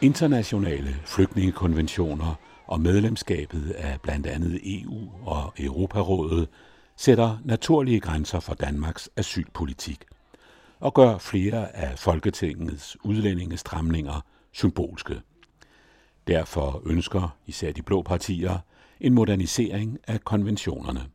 Internationale 0.00 0.94
flygtningekonventioner 1.04 2.43
og 2.74 2.80
medlemskabet 2.80 3.70
af 3.70 4.00
blandt 4.00 4.26
andet 4.26 4.60
EU 4.64 5.10
og 5.26 5.52
Europarådet 5.58 6.48
sætter 6.96 7.38
naturlige 7.44 8.00
grænser 8.00 8.40
for 8.40 8.54
Danmarks 8.54 9.10
asylpolitik 9.16 10.04
og 10.80 10.94
gør 10.94 11.18
flere 11.18 11.76
af 11.76 11.98
Folketingets 11.98 12.96
udlændingestramninger 13.04 14.20
symbolske. 14.52 15.20
Derfor 16.26 16.82
ønsker 16.86 17.36
især 17.46 17.72
de 17.72 17.82
blå 17.82 18.02
partier 18.02 18.58
en 19.00 19.14
modernisering 19.14 19.98
af 20.06 20.24
konventionerne. 20.24 21.06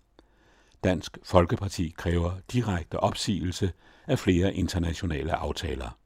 Dansk 0.83 1.17
Folkeparti 1.23 1.93
kræver 1.97 2.31
direkte 2.53 2.99
opsigelse 2.99 3.71
af 4.07 4.19
flere 4.19 4.53
internationale 4.53 5.33
aftaler. 5.35 5.97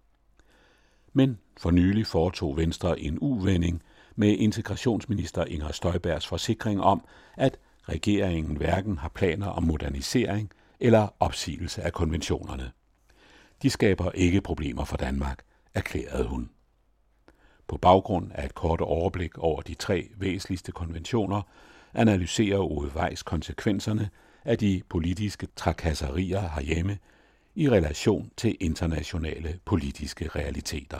Men 1.13 1.39
for 1.57 1.71
nylig 1.71 2.07
foretog 2.07 2.57
Venstre 2.57 2.99
en 2.99 3.17
uvending 3.21 3.81
med 4.15 4.37
integrationsminister 4.37 5.45
Inger 5.45 5.71
Støjbergs 5.71 6.27
forsikring 6.27 6.81
om, 6.81 7.05
at 7.37 7.57
regeringen 7.83 8.57
hverken 8.57 8.97
har 8.97 9.09
planer 9.09 9.47
om 9.47 9.63
modernisering 9.63 10.51
eller 10.79 11.07
opsigelse 11.19 11.81
af 11.81 11.93
konventionerne. 11.93 12.71
De 13.61 13.69
skaber 13.69 14.11
ikke 14.11 14.41
problemer 14.41 14.85
for 14.85 14.97
Danmark, 14.97 15.39
erklærede 15.73 16.27
hun. 16.27 16.49
På 17.67 17.77
baggrund 17.77 18.31
af 18.35 18.45
et 18.45 18.55
kort 18.55 18.81
overblik 18.81 19.37
over 19.37 19.61
de 19.61 19.73
tre 19.73 20.09
væsentligste 20.17 20.71
konventioner, 20.71 21.41
analyserer 21.93 22.59
Ove 22.59 22.91
Weiss 22.95 23.23
konsekvenserne 23.23 24.09
af 24.45 24.57
de 24.57 24.81
politiske 24.89 25.47
trakasserier 25.55 26.49
herhjemme 26.49 26.97
i 27.55 27.69
relation 27.69 28.31
til 28.37 28.57
internationale 28.59 29.59
politiske 29.65 30.27
realiteter. 30.27 30.99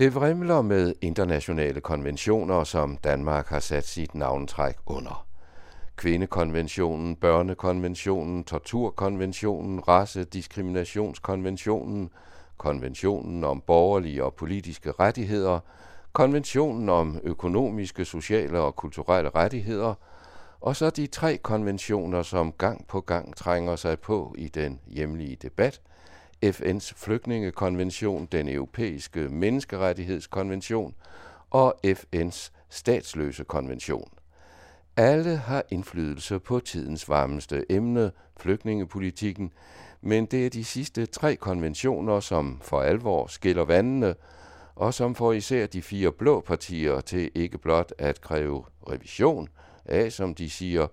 Det 0.00 0.14
vrimler 0.14 0.62
med 0.62 0.94
internationale 1.00 1.80
konventioner, 1.80 2.64
som 2.64 2.96
Danmark 2.96 3.46
har 3.46 3.60
sat 3.60 3.86
sit 3.86 4.14
navntræk 4.14 4.76
under. 4.86 5.26
Kvindekonventionen, 5.96 7.16
børnekonventionen, 7.16 8.44
torturkonventionen, 8.44 9.88
racediskriminationskonventionen, 9.88 12.10
konventionen 12.56 13.44
om 13.44 13.62
borgerlige 13.66 14.24
og 14.24 14.34
politiske 14.34 14.92
rettigheder, 14.92 15.60
konventionen 16.12 16.88
om 16.88 17.20
økonomiske, 17.24 18.04
sociale 18.04 18.60
og 18.60 18.76
kulturelle 18.76 19.30
rettigheder, 19.34 19.94
og 20.60 20.76
så 20.76 20.90
de 20.90 21.06
tre 21.06 21.36
konventioner, 21.36 22.22
som 22.22 22.52
gang 22.52 22.86
på 22.86 23.00
gang 23.00 23.36
trænger 23.36 23.76
sig 23.76 24.00
på 24.00 24.34
i 24.38 24.48
den 24.48 24.80
hjemlige 24.86 25.36
debat, 25.42 25.80
FN's 26.46 26.92
flygtningekonvention, 26.96 28.28
den 28.32 28.48
europæiske 28.48 29.28
menneskerettighedskonvention 29.28 30.94
og 31.50 31.74
FN's 31.86 32.50
statsløse 32.68 33.44
konvention. 33.44 34.10
Alle 34.96 35.36
har 35.36 35.62
indflydelse 35.70 36.38
på 36.38 36.60
tidens 36.60 37.08
varmeste 37.08 37.72
emne, 37.72 38.10
flygtningepolitikken, 38.36 39.52
men 40.00 40.26
det 40.26 40.46
er 40.46 40.50
de 40.50 40.64
sidste 40.64 41.06
tre 41.06 41.36
konventioner, 41.36 42.20
som 42.20 42.60
for 42.62 42.82
alvor 42.82 43.26
skiller 43.26 43.64
vandene, 43.64 44.14
og 44.74 44.94
som 44.94 45.14
får 45.14 45.32
især 45.32 45.66
de 45.66 45.82
fire 45.82 46.12
blå 46.12 46.40
partier 46.40 47.00
til 47.00 47.30
ikke 47.34 47.58
blot 47.58 47.92
at 47.98 48.20
kræve 48.20 48.64
revision 48.90 49.48
af, 49.84 50.12
som 50.12 50.34
de 50.34 50.50
siger, 50.50 50.86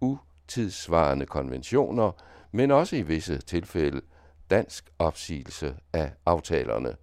utidsvarende 0.00 1.26
konventioner, 1.26 2.12
men 2.52 2.70
også 2.70 2.96
i 2.96 3.02
visse 3.02 3.38
tilfælde 3.38 4.00
dansk 4.50 4.90
opsigelse 4.98 5.76
af 5.92 6.12
aftalerne. 6.26 6.96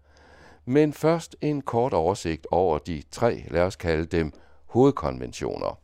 Men 0.66 0.94
først 0.94 1.36
en 1.42 1.62
kort 1.62 1.94
oversigt 1.94 2.48
over 2.52 2.78
de 2.78 3.04
tre, 3.12 3.46
lad 3.48 3.62
os 3.62 3.76
kalde 3.76 4.06
dem, 4.06 4.32
hovedkonventioner. 4.66 5.80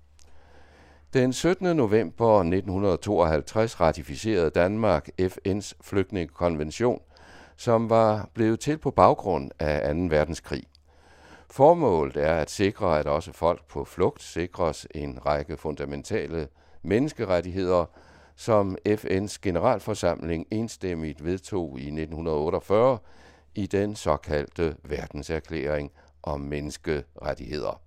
Den 1.13 1.33
17. 1.33 1.77
november 1.77 2.39
1952 2.39 3.81
ratificerede 3.81 4.49
Danmark 4.49 5.09
FN's 5.21 5.71
flygtningekonvention, 5.81 7.01
som 7.57 7.89
var 7.89 8.29
blevet 8.33 8.59
til 8.59 8.77
på 8.77 8.91
baggrund 8.91 9.51
af 9.59 9.95
2. 9.95 10.01
verdenskrig. 10.01 10.63
Formålet 11.49 12.17
er 12.17 12.33
at 12.35 12.51
sikre, 12.51 12.99
at 12.99 13.07
også 13.07 13.31
folk 13.31 13.67
på 13.67 13.85
flugt 13.85 14.23
sikres 14.23 14.87
en 14.95 15.19
række 15.25 15.57
fundamentale 15.57 16.47
menneskerettigheder, 16.81 17.85
som 18.39 18.77
FN's 18.89 19.37
generalforsamling 19.41 20.47
enstemmigt 20.51 21.23
vedtog 21.23 21.79
i 21.79 21.85
1948 21.85 22.97
i 23.55 23.65
den 23.65 23.95
såkaldte 23.95 24.75
verdenserklæring 24.83 25.91
om 26.23 26.41
menneskerettigheder. 26.41 27.81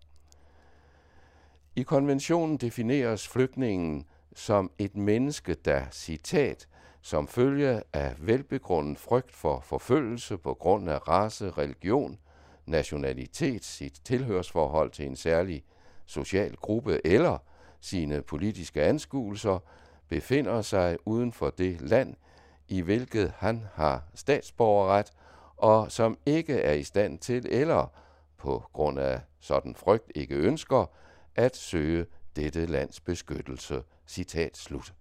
I 1.76 1.82
konventionen 1.82 2.56
defineres 2.56 3.28
flygtningen 3.28 4.06
som 4.34 4.70
et 4.78 4.96
menneske, 4.96 5.54
der, 5.54 5.82
citat, 5.90 6.68
som 7.02 7.28
følge 7.28 7.82
af 7.92 8.14
velbegrundet 8.18 8.98
frygt 8.98 9.32
for 9.32 9.60
forfølgelse 9.60 10.38
på 10.38 10.54
grund 10.54 10.90
af 10.90 11.08
race, 11.08 11.50
religion, 11.50 12.18
nationalitet, 12.66 13.64
sit 13.64 14.00
tilhørsforhold 14.04 14.90
til 14.90 15.06
en 15.06 15.16
særlig 15.16 15.64
social 16.06 16.56
gruppe 16.56 17.06
eller 17.06 17.38
sine 17.80 18.22
politiske 18.22 18.82
anskuelser, 18.82 19.58
befinder 20.10 20.62
sig 20.62 20.96
uden 21.04 21.32
for 21.32 21.50
det 21.50 21.80
land, 21.80 22.14
i 22.68 22.80
hvilket 22.80 23.32
han 23.36 23.64
har 23.74 24.02
statsborgerret, 24.14 25.10
og 25.56 25.92
som 25.92 26.18
ikke 26.26 26.54
er 26.60 26.72
i 26.72 26.82
stand 26.82 27.18
til 27.18 27.46
eller 27.50 27.92
på 28.36 28.62
grund 28.72 28.98
af 28.98 29.20
sådan 29.40 29.74
frygt 29.74 30.12
ikke 30.14 30.34
ønsker 30.34 30.86
at 31.34 31.56
søge 31.56 32.06
dette 32.36 32.66
lands 32.66 33.00
beskyttelse. 33.00 33.82
Citat 34.06 34.56
slut. 34.56 34.94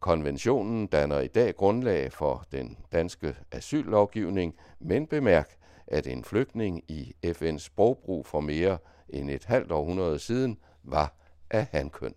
Konventionen 0.00 0.86
danner 0.86 1.20
i 1.20 1.26
dag 1.26 1.56
grundlag 1.56 2.12
for 2.12 2.44
den 2.52 2.78
danske 2.92 3.36
asyllovgivning, 3.52 4.54
men 4.80 5.06
bemærk, 5.06 5.56
at 5.86 6.06
en 6.06 6.24
flygtning 6.24 6.82
i 6.88 7.14
FN's 7.26 7.58
sprogbrug 7.58 8.26
for 8.26 8.40
mere 8.40 8.78
end 9.08 9.30
et 9.30 9.44
halvt 9.44 9.72
århundrede 9.72 10.18
siden 10.18 10.58
var 10.82 11.14
af 11.50 11.66
hankøn. 11.72 12.14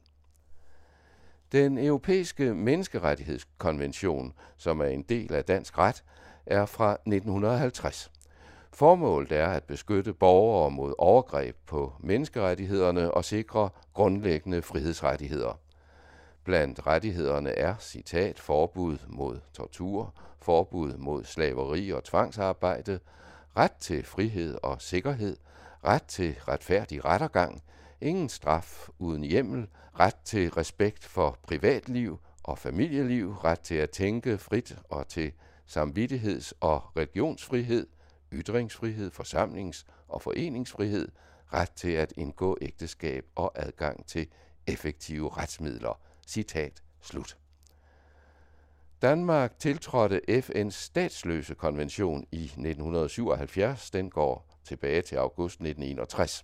Den 1.56 1.78
europæiske 1.78 2.54
menneskerettighedskonvention, 2.54 4.34
som 4.58 4.80
er 4.82 4.86
en 4.86 5.02
del 5.02 5.34
af 5.34 5.46
dansk 5.46 5.78
ret, 5.78 6.04
er 6.46 6.65
fra 6.65 6.91
1950. 6.94 8.12
Formålet 8.74 9.32
er 9.32 9.48
at 9.48 9.63
beskytte 9.63 10.13
borgere 10.13 10.72
mod 10.72 10.94
overgreb 10.98 11.56
på 11.65 11.94
menneskerettighederne 12.00 13.12
og 13.12 13.26
sikre 13.26 13.70
grundlæggende 13.94 14.62
frihedsrettigheder. 14.62 15.60
Blandt 16.44 16.88
rettighederne 16.88 17.50
er, 17.50 17.76
citat, 17.80 18.39
forbud 18.39 18.98
mod 19.08 19.39
tortur, 19.54 20.13
forbud 20.41 20.98
mod 20.98 21.24
slaveri 21.24 21.89
og 21.89 22.04
tvangsarbejde, 22.04 23.00
ret 23.58 23.76
til 23.80 24.06
frihed 24.06 24.58
og 24.63 24.82
sikkerhed, 24.82 25.38
ret 25.86 26.04
til 26.04 26.36
retfærdig 26.48 27.06
rettergang, 27.06 27.63
ingen 28.06 28.30
straf 28.30 28.89
uden 29.00 29.24
hjemmel, 29.24 29.68
ret 30.00 30.15
til 30.26 30.52
respekt 30.52 31.06
for 31.06 31.39
privatliv 31.44 32.20
og 32.44 32.58
familieliv, 32.58 33.34
ret 33.34 33.60
til 33.60 33.76
at 33.76 33.89
tænke 33.89 34.38
frit 34.38 34.78
og 34.89 35.08
til 35.08 35.32
samvittigheds- 35.68 36.52
og 36.60 36.98
religionsfrihed, 36.98 37.88
ytringsfrihed, 38.34 39.12
forsamlings- 39.12 39.86
og 40.08 40.22
foreningsfrihed, 40.22 41.08
ret 41.54 41.72
til 41.72 41.91
at 41.91 42.13
indgå 42.18 42.58
ægteskab 42.62 43.26
og 43.36 43.52
adgang 43.56 44.06
til 44.06 44.28
effektive 44.68 45.38
retsmidler. 45.38 46.00
Citat 46.28 46.84
slut. 47.02 47.38
Danmark 49.02 49.60
tiltrådte 49.60 50.22
FN's 50.30 50.70
statsløse 50.70 51.56
konvention 51.56 52.26
i 52.32 52.44
1977. 52.44 53.91
Den 53.91 54.10
går 54.10 54.48
tilbage 54.63 55.02
til 55.02 55.15
august 55.15 55.54
1961. 55.54 56.44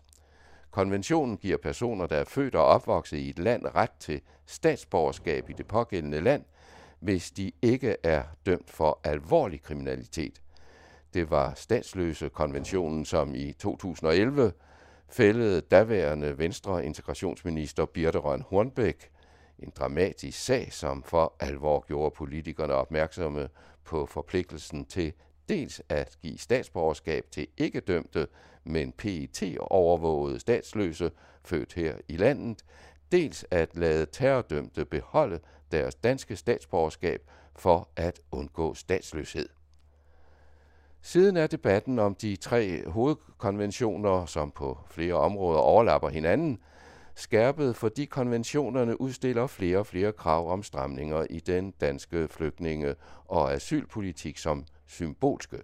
Konventionen 0.71 1.38
giver 1.38 1.57
personer, 1.57 2.07
der 2.07 2.15
er 2.15 2.23
født 2.23 2.55
og 2.55 2.65
opvokset 2.65 3.17
i 3.17 3.29
et 3.29 3.39
land, 3.39 3.65
ret 3.75 3.91
til 3.99 4.21
statsborgerskab 4.45 5.49
i 5.49 5.53
det 5.53 5.67
pågældende 5.67 6.21
land, 6.21 6.43
hvis 6.99 7.31
de 7.31 7.51
ikke 7.62 7.95
er 8.03 8.23
dømt 8.45 8.69
for 8.69 8.99
alvorlig 9.03 9.62
kriminalitet. 9.62 10.41
Det 11.13 11.29
var 11.29 11.53
statsløse 11.55 12.29
konventionen, 12.29 13.05
som 13.05 13.36
i 13.36 13.51
2011 13.51 14.53
fældede 15.10 15.62
daværende 15.62 16.38
Venstre 16.38 16.86
integrationsminister 16.86 17.86
Birte 17.86 18.17
Røn 18.17 18.41
Hornbæk 18.41 19.12
en 19.62 19.71
dramatisk 19.75 20.45
sag, 20.45 20.73
som 20.73 21.03
for 21.03 21.34
alvor 21.39 21.86
gjorde 21.88 22.15
politikerne 22.15 22.73
opmærksomme 22.73 23.49
på 23.84 24.05
forpligtelsen 24.05 24.86
til 24.86 25.13
dels 25.49 25.81
at 25.89 26.17
give 26.21 26.38
statsborgerskab 26.38 27.25
til 27.31 27.47
ikke 27.57 27.79
dømte, 27.79 28.27
men 28.63 28.91
PET-overvågede 28.91 30.39
statsløse 30.39 31.12
født 31.43 31.74
her 31.74 31.95
i 32.08 32.17
landet, 32.17 32.62
dels 33.12 33.45
at 33.52 33.78
lade 33.78 34.06
terrordømte 34.06 34.86
beholde 34.86 35.39
deres 35.71 35.95
danske 35.95 36.36
statsborgerskab 36.36 37.21
for 37.56 37.89
at 37.95 38.19
undgå 38.32 38.74
statsløshed. 38.74 39.50
Siden 41.02 41.38
er 41.38 41.47
debatten 41.47 42.00
om 42.00 42.15
de 42.15 42.36
tre 42.36 42.89
hovedkonventioner, 42.89 44.26
som 44.26 44.52
på 44.52 44.78
flere 44.89 45.13
områder 45.13 45.60
overlapper 45.60 46.10
hinanden, 46.10 46.60
skærpet, 47.15 47.76
fordi 47.76 48.06
konventionerne 48.06 49.02
udstiller 49.02 49.47
flere 49.47 49.78
og 49.78 49.88
flere 49.88 50.12
krav 50.12 50.52
om 50.52 50.63
stramninger 50.63 51.26
i 51.30 51.39
den 51.39 51.71
danske 51.71 52.28
flygtninge- 52.28 52.95
og 53.26 53.54
asylpolitik 53.54 54.38
som 54.38 54.65
symbolske. 54.88 55.58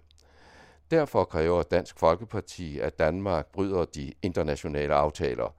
Derfor 0.90 1.24
kræver 1.24 1.62
Dansk 1.62 1.98
Folkeparti, 1.98 2.78
at 2.78 2.98
Danmark 2.98 3.46
bryder 3.52 3.84
de 3.84 4.12
internationale 4.22 4.94
aftaler. 4.94 5.54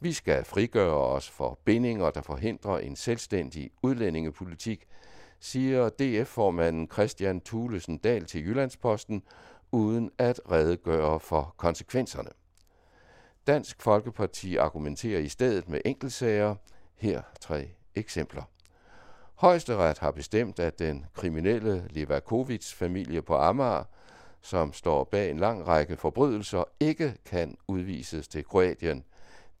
Vi 0.00 0.12
skal 0.12 0.44
frigøre 0.44 0.96
os 0.96 1.30
for 1.30 1.58
bindinger, 1.64 2.10
der 2.10 2.20
forhindrer 2.20 2.78
en 2.78 2.96
selvstændig 2.96 3.70
udlændingepolitik, 3.82 4.86
siger 5.40 5.88
DF-formanden 5.88 6.88
Christian 6.92 7.40
Thulesen 7.40 7.98
Dahl 7.98 8.24
til 8.24 8.46
Jyllandsposten, 8.46 9.22
uden 9.72 10.10
at 10.18 10.40
redegøre 10.50 11.20
for 11.20 11.54
konsekvenserne. 11.56 12.30
Dansk 13.46 13.82
Folkeparti 13.82 14.56
argumenterer 14.56 15.20
i 15.20 15.28
stedet 15.28 15.68
med 15.68 15.80
enkeltsager. 15.84 16.54
Her 16.96 17.22
tre 17.40 17.68
eksempler. 17.94 18.42
Højesteret 19.34 19.98
har 19.98 20.10
bestemt, 20.10 20.58
at 20.58 20.78
den 20.78 21.06
kriminelle 21.14 21.88
Levakovic-familie 21.90 23.22
på 23.22 23.36
Amager, 23.36 23.84
som 24.42 24.72
står 24.72 25.04
bag 25.04 25.30
en 25.30 25.38
lang 25.38 25.66
række 25.66 25.96
forbrydelser, 25.96 26.64
ikke 26.80 27.14
kan 27.24 27.56
udvises 27.68 28.28
til 28.28 28.44
Kroatien. 28.44 29.04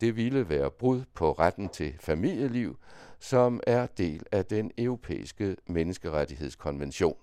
Det 0.00 0.16
ville 0.16 0.48
være 0.48 0.70
brud 0.70 1.02
på 1.14 1.32
retten 1.32 1.68
til 1.68 1.94
familieliv, 2.00 2.78
som 3.18 3.60
er 3.66 3.86
del 3.86 4.22
af 4.32 4.46
den 4.46 4.70
europæiske 4.78 5.56
menneskerettighedskonvention. 5.66 7.16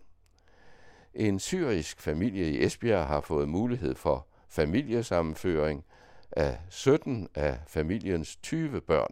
En 1.14 1.40
syrisk 1.40 2.02
familie 2.02 2.50
i 2.50 2.64
Esbjerg 2.64 3.08
har 3.08 3.22
fået 3.22 3.50
mulighed 3.50 3.96
for 3.96 4.28
familiesammenføring 4.50 5.84
af 6.32 6.58
17 6.70 7.28
af 7.36 7.60
familiens 7.68 8.36
20 8.36 8.82
børn. 8.82 9.12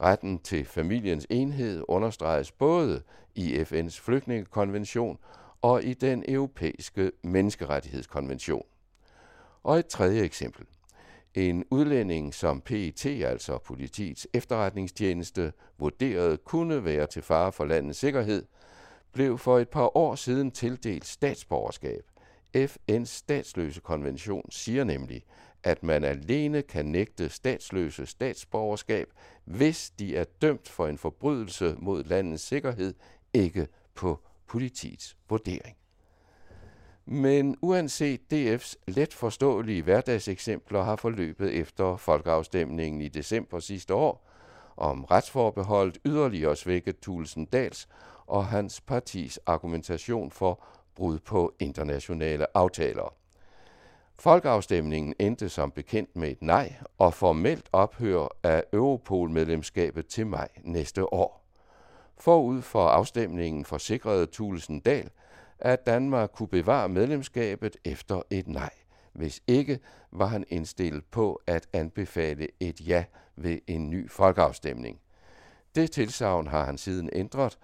Retten 0.00 0.38
til 0.38 0.64
familiens 0.64 1.26
enhed 1.30 1.84
understreges 1.88 2.52
både 2.52 3.02
i 3.34 3.62
FN's 3.62 4.00
flygtningekonvention 4.00 5.18
og 5.64 5.84
i 5.84 5.94
den 5.94 6.24
europæiske 6.28 7.12
menneskerettighedskonvention. 7.22 8.64
Og 9.62 9.78
et 9.78 9.86
tredje 9.86 10.22
eksempel. 10.22 10.66
En 11.34 11.64
udlænding, 11.70 12.34
som 12.34 12.60
PET, 12.60 13.06
altså 13.06 13.58
politiets 13.58 14.26
efterretningstjeneste, 14.34 15.52
vurderede 15.78 16.36
kunne 16.36 16.84
være 16.84 17.06
til 17.06 17.22
fare 17.22 17.52
for 17.52 17.64
landets 17.64 17.98
sikkerhed, 17.98 18.44
blev 19.12 19.38
for 19.38 19.58
et 19.58 19.68
par 19.68 19.96
år 19.96 20.14
siden 20.14 20.50
tildelt 20.50 21.06
statsborgerskab. 21.06 22.02
FN's 22.56 23.04
statsløse 23.04 23.80
konvention 23.80 24.50
siger 24.50 24.84
nemlig, 24.84 25.24
at 25.62 25.82
man 25.82 26.04
alene 26.04 26.62
kan 26.62 26.86
nægte 26.86 27.28
statsløse 27.28 28.06
statsborgerskab, 28.06 29.08
hvis 29.44 29.90
de 29.98 30.16
er 30.16 30.24
dømt 30.42 30.68
for 30.68 30.86
en 30.86 30.98
forbrydelse 30.98 31.76
mod 31.78 32.04
landets 32.04 32.42
sikkerhed, 32.42 32.94
ikke 33.34 33.68
på 33.94 34.20
politiets 34.48 35.16
vurdering. 35.28 35.76
Men 37.06 37.56
uanset 37.62 38.20
DF's 38.34 38.74
let 38.86 39.14
forståelige 39.14 39.82
hverdagseksempler 39.82 40.82
har 40.82 40.96
forløbet 40.96 41.52
efter 41.52 41.96
folkeafstemningen 41.96 43.00
i 43.00 43.08
december 43.08 43.58
sidste 43.58 43.94
år 43.94 44.28
om 44.76 45.04
retsforbeholdet 45.04 45.98
yderligere 46.04 46.56
svækket 46.56 46.98
Thulesen 47.00 47.44
Dals 47.44 47.88
og 48.26 48.46
hans 48.46 48.80
partis 48.80 49.38
argumentation 49.46 50.30
for 50.30 50.64
brud 50.94 51.18
på 51.18 51.54
internationale 51.60 52.56
aftaler. 52.56 53.14
Folkeafstemningen 54.18 55.14
endte 55.18 55.48
som 55.48 55.70
bekendt 55.70 56.16
med 56.16 56.30
et 56.30 56.42
nej 56.42 56.74
og 56.98 57.14
formelt 57.14 57.68
ophør 57.72 58.28
af 58.42 58.64
Europol-medlemskabet 58.72 60.06
til 60.06 60.26
maj 60.26 60.48
næste 60.62 61.12
år. 61.12 61.43
Forud 62.24 62.62
for 62.62 62.88
afstemningen 62.88 63.64
forsikrede 63.64 64.26
Thulesen 64.26 64.80
Dahl, 64.80 65.10
at 65.58 65.86
Danmark 65.86 66.30
kunne 66.32 66.48
bevare 66.48 66.88
medlemskabet 66.88 67.76
efter 67.84 68.22
et 68.30 68.48
nej. 68.48 68.70
Hvis 69.12 69.42
ikke, 69.46 69.78
var 70.12 70.26
han 70.26 70.44
indstillet 70.48 71.04
på 71.04 71.40
at 71.46 71.68
anbefale 71.72 72.48
et 72.60 72.80
ja 72.88 73.04
ved 73.36 73.58
en 73.66 73.90
ny 73.90 74.10
folkeafstemning. 74.10 75.00
Det 75.74 75.90
tilsavn 75.90 76.46
har 76.46 76.64
han 76.64 76.78
siden 76.78 77.10
ændret, 77.12 77.58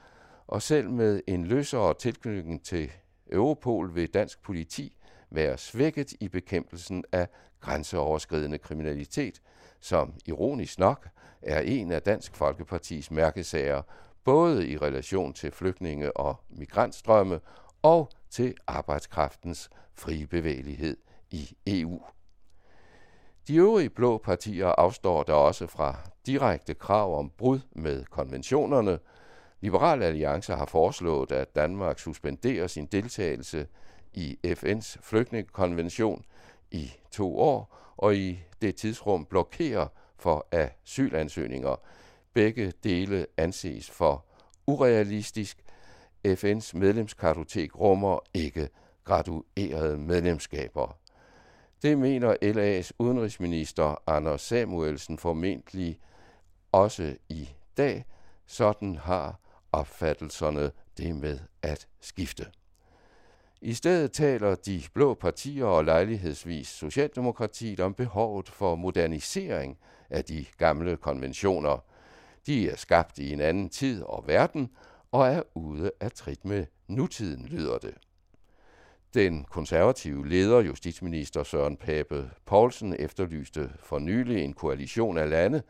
og 0.47 0.63
selv 0.63 0.91
med 0.91 1.21
en 1.27 1.45
løsere 1.45 1.95
tilknytning 1.95 2.65
til 2.65 2.91
Europol 3.33 3.95
ved 3.95 4.09
dansk 4.09 4.43
politi 4.43 4.97
være 5.31 5.59
svækket 5.59 6.13
i 6.21 6.29
bekæmpelsen 6.29 7.05
af 7.13 7.29
grænseoverskridende 7.61 8.59
kriminalitet, 8.59 9.43
som 9.81 10.15
ironisk 10.27 10.79
nok 10.79 11.09
er 11.43 11.61
en 11.61 11.93
af 11.93 12.03
Dansk 12.03 12.37
Folkepartis 12.37 13.11
mærkesager, 13.11 13.83
både 14.25 14.69
i 14.69 14.77
relation 14.77 15.33
til 15.33 15.51
flygtninge 15.51 16.17
og 16.17 16.37
migrantstrømme 16.49 17.41
og 17.83 18.11
til 18.31 18.55
arbejdskraftens 18.67 19.71
frie 19.95 20.27
bevægelighed 20.27 20.97
i 21.31 21.57
EU. 21.67 22.01
De 23.49 23.57
øvrige 23.57 23.91
blå 23.91 24.19
partier 24.19 24.67
afstår 24.67 25.23
der 25.23 25.33
også 25.33 25.67
fra 25.67 25.97
direkte 26.27 26.75
krav 26.75 27.19
om 27.19 27.31
brud 27.39 27.61
med 27.73 28.05
konventionerne. 28.05 28.99
Liberal 29.61 30.03
Alliance 30.03 30.55
har 30.55 30.67
foreslået, 30.67 31.33
at 31.33 31.55
Danmark 31.55 31.99
suspenderer 31.99 32.67
sin 32.67 32.87
deltagelse 32.87 33.67
i 34.13 34.39
FN's 34.47 34.97
flygtningekonvention 35.03 36.25
i 36.71 36.93
to 37.11 37.39
år, 37.39 37.77
og 37.97 38.17
i 38.17 38.41
det 38.63 38.77
tidsrum 38.77 39.25
blokerer 39.25 39.87
for 40.19 40.47
asylansøgninger. 40.53 41.77
Begge 42.35 42.73
dele 42.85 43.27
anses 43.37 43.91
for 43.91 44.25
urealistisk. 44.67 45.65
FN's 46.27 46.75
medlemskartotek 46.75 47.81
rummer 47.81 48.19
ikke 48.35 48.69
graduerede 49.05 49.99
medlemskaber. 49.99 50.99
Det 51.83 51.99
mener 51.99 52.37
LA's 52.43 52.91
udenrigsminister 52.99 54.03
Anders 54.07 54.43
Samuelsen 54.43 55.19
formentlig 55.19 55.99
også 56.73 57.17
i 57.29 57.51
dag. 57.77 58.05
Sådan 58.47 58.97
har 58.97 59.41
opfattelserne 59.73 60.71
det 60.99 61.17
med 61.17 61.39
at 61.63 61.89
skifte. 62.01 62.47
I 63.61 63.75
stedet 63.75 64.13
taler 64.13 64.55
de 64.55 64.83
blå 64.95 65.15
partier 65.15 65.65
og 65.65 65.85
lejlighedsvis 65.85 66.69
Socialdemokratiet 66.69 67.81
om 67.81 67.95
behovet 67.95 68.49
for 68.49 68.75
modernisering 68.75 69.79
af 70.11 70.25
de 70.25 70.45
gamle 70.59 70.97
konventioner. 70.97 71.79
De 72.47 72.71
er 72.71 72.77
skabt 72.77 73.19
i 73.19 73.33
en 73.33 73.41
anden 73.41 73.69
tid 73.69 74.03
og 74.03 74.25
verden 74.27 74.71
og 75.13 75.29
er 75.29 75.43
ude 75.55 75.91
af 76.01 76.13
trit 76.13 76.45
med 76.45 76.67
nutiden, 76.89 77.47
lyder 77.47 77.79
det. 77.79 77.95
Den 79.15 79.45
konservative 79.45 80.29
leder, 80.29 80.61
justitsminister 80.61 81.43
Søren 81.43 81.77
Pape 81.77 82.31
Poulsen, 82.47 82.97
efterlyste 82.99 83.71
for 83.83 83.99
nylig 83.99 84.45
en 84.45 84.53
koalition 84.53 85.19
af 85.19 85.31
lande, 85.31 85.63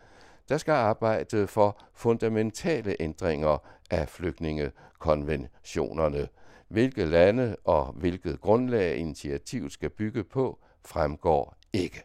der 0.49 0.59
skal 0.59 0.73
arbejde 0.73 1.47
for 1.47 1.83
fundamentale 1.95 2.97
ændringer 3.01 3.59
af 3.91 4.09
flygtningekonventionerne– 4.09 6.29
hvilke 6.71 7.05
lande 7.05 7.57
og 7.65 7.93
hvilket 7.93 8.41
grundlag 8.41 8.97
initiativet 8.97 9.73
skal 9.73 9.91
bygge 9.91 10.25
på, 10.25 10.59
fremgår 10.85 11.57
ikke. 11.73 12.03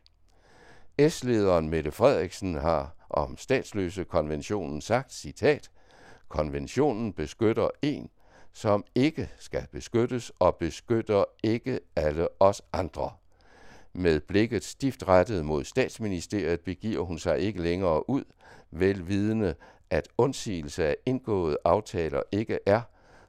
S-lederen 1.10 1.70
Mette 1.70 1.92
Frederiksen 1.92 2.56
har 2.56 2.95
om 3.10 3.38
statsløse 3.38 4.04
konventionen 4.04 4.82
sagt, 4.82 5.14
citat, 5.14 5.72
konventionen 6.28 7.14
beskytter 7.14 7.70
en, 7.82 8.10
som 8.54 8.84
ikke 8.96 9.30
skal 9.38 9.68
beskyttes 9.72 10.32
og 10.40 10.56
beskytter 10.56 11.24
ikke 11.44 11.80
alle 11.96 12.28
os 12.40 12.62
andre. 12.74 13.12
Med 13.94 14.20
blikket 14.20 14.64
stift 14.64 15.08
rettet 15.08 15.46
mod 15.46 15.64
statsministeriet 15.64 16.62
begiver 16.62 17.04
hun 17.04 17.20
sig 17.20 17.40
ikke 17.40 17.62
længere 17.62 18.10
ud, 18.10 18.24
velvidende, 18.72 19.56
at 19.90 20.08
undsigelse 20.18 20.86
af 20.86 20.96
indgåede 21.06 21.58
aftaler 21.66 22.22
ikke 22.32 22.60
er 22.66 22.82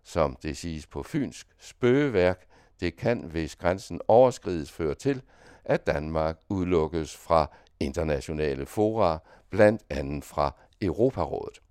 som 0.07 0.37
det 0.43 0.57
siges 0.57 0.87
på 0.87 1.03
fynsk, 1.03 1.47
spøgeværk, 1.59 2.47
det 2.81 2.97
kan, 2.97 3.23
hvis 3.23 3.57
grænsen 3.57 4.01
overskrides, 4.09 4.73
føre 4.73 4.95
til, 4.95 5.23
at 5.65 5.87
Danmark 5.87 6.37
udelukkes 6.49 7.17
fra 7.17 7.51
internationale 7.81 8.67
fora, 8.67 9.19
blandt 9.50 9.82
andet 9.90 10.24
fra 10.24 10.54
Europarådet. 10.82 11.62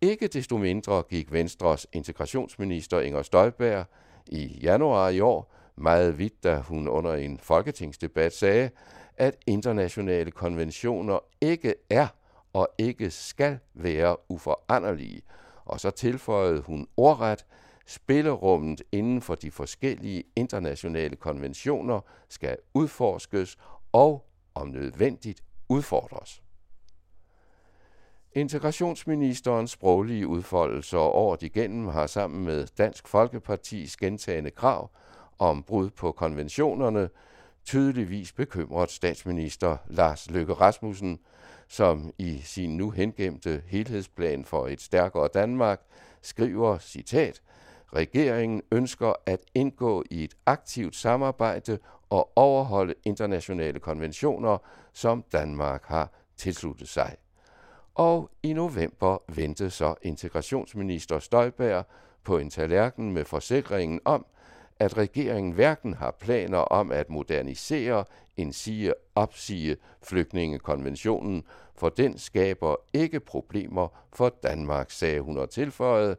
Ikke 0.00 0.28
desto 0.28 0.56
mindre 0.56 1.02
gik 1.10 1.32
Venstres 1.32 1.86
integrationsminister 1.92 3.00
Inger 3.00 3.22
Støjberg 3.22 3.84
i 4.26 4.46
januar 4.62 5.08
i 5.08 5.20
år 5.20 5.54
meget 5.76 6.18
vidt, 6.18 6.44
da 6.44 6.58
hun 6.58 6.88
under 6.88 7.14
en 7.14 7.38
folketingsdebat 7.38 8.32
sagde, 8.32 8.70
at 9.16 9.36
internationale 9.46 10.30
konventioner 10.30 11.18
ikke 11.40 11.74
er 11.90 12.06
og 12.52 12.68
ikke 12.78 13.10
skal 13.10 13.58
være 13.74 14.16
uforanderlige. 14.28 15.22
Og 15.64 15.80
så 15.80 15.90
tilføjede 15.90 16.60
hun 16.60 16.86
ordret, 16.96 17.46
spillerummet 17.86 18.82
inden 18.92 19.22
for 19.22 19.34
de 19.34 19.50
forskellige 19.50 20.24
internationale 20.36 21.16
konventioner 21.16 22.00
skal 22.28 22.56
udforskes 22.74 23.58
og 23.92 24.26
om 24.54 24.68
nødvendigt 24.68 25.42
udfordres. 25.68 26.42
Integrationsministerens 28.34 29.70
sproglige 29.70 30.26
udfoldelser 30.26 30.98
året 30.98 31.42
igennem 31.42 31.88
har 31.88 32.06
sammen 32.06 32.44
med 32.44 32.66
Dansk 32.78 33.08
Folkepartis 33.08 33.96
gentagende 33.96 34.50
krav 34.50 34.90
om 35.38 35.62
brud 35.62 35.90
på 35.90 36.12
konventionerne 36.12 37.08
tydeligvis 37.64 38.32
bekymret 38.32 38.90
statsminister 38.90 39.76
Lars 39.88 40.30
Løkke 40.30 40.52
Rasmussen, 40.52 41.18
som 41.68 42.12
i 42.18 42.38
sin 42.38 42.76
nu 42.76 42.90
hengemte 42.90 43.62
helhedsplan 43.66 44.44
for 44.44 44.66
et 44.66 44.80
stærkere 44.80 45.28
Danmark 45.34 45.80
skriver, 46.22 46.78
citat, 46.78 47.42
Regeringen 47.94 48.62
ønsker 48.72 49.12
at 49.26 49.40
indgå 49.54 50.04
i 50.10 50.24
et 50.24 50.34
aktivt 50.46 50.96
samarbejde 50.96 51.78
og 52.10 52.30
overholde 52.36 52.94
internationale 53.04 53.80
konventioner, 53.80 54.58
som 54.92 55.24
Danmark 55.32 55.84
har 55.84 56.12
tilsluttet 56.36 56.88
sig. 56.88 57.16
Og 57.94 58.30
i 58.42 58.52
november 58.52 59.22
vendte 59.34 59.70
så 59.70 59.94
integrationsminister 60.02 61.18
Støjberg 61.18 61.84
på 62.24 62.38
en 62.38 62.50
tallerken 62.50 63.12
med 63.12 63.24
forsikringen 63.24 64.00
om, 64.04 64.26
at 64.78 64.96
regeringen 64.96 65.52
hverken 65.52 65.94
har 65.94 66.10
planer 66.10 66.58
om 66.58 66.92
at 66.92 67.10
modernisere, 67.10 68.04
en 68.36 68.52
sige 68.52 68.94
opsige 69.14 69.76
flygtningekonventionen, 70.02 71.44
for 71.74 71.88
den 71.88 72.18
skaber 72.18 72.76
ikke 72.92 73.20
problemer 73.20 73.88
for 74.12 74.28
Danmark, 74.42 74.90
sagde 74.90 75.20
hun 75.20 75.38
og 75.38 75.50
tilføjede. 75.50 76.16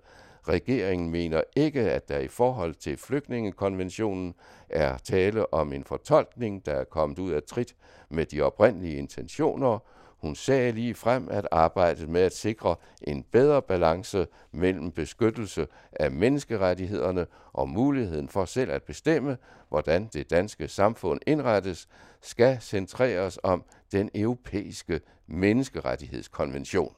Regeringen 0.47 1.09
mener 1.09 1.41
ikke, 1.55 1.81
at 1.81 2.09
der 2.09 2.19
i 2.19 2.27
forhold 2.27 2.75
til 2.75 2.97
flygtningekonventionen 2.97 4.35
er 4.69 4.97
tale 4.97 5.53
om 5.53 5.73
en 5.73 5.83
fortolkning, 5.83 6.65
der 6.65 6.73
er 6.73 6.83
kommet 6.83 7.19
ud 7.19 7.31
af 7.31 7.43
trit 7.43 7.75
med 8.09 8.25
de 8.25 8.41
oprindelige 8.41 8.95
intentioner, 8.95 9.79
hun 10.21 10.35
sagde 10.35 10.71
lige 10.71 10.95
frem, 10.95 11.27
at 11.31 11.47
arbejdet 11.51 12.09
med 12.09 12.21
at 12.21 12.35
sikre 12.35 12.75
en 13.01 13.23
bedre 13.23 13.61
balance 13.61 14.27
mellem 14.51 14.91
beskyttelse 14.91 15.67
af 15.91 16.11
menneskerettighederne 16.11 17.25
og 17.53 17.69
muligheden 17.69 18.29
for 18.29 18.45
selv 18.45 18.71
at 18.71 18.83
bestemme, 18.83 19.37
hvordan 19.69 20.09
det 20.13 20.29
danske 20.29 20.67
samfund 20.67 21.19
indrettes, 21.27 21.87
skal 22.21 22.61
centreres 22.61 23.39
om 23.43 23.63
den 23.91 24.09
europæiske 24.15 25.01
menneskerettighedskonvention. 25.27 26.95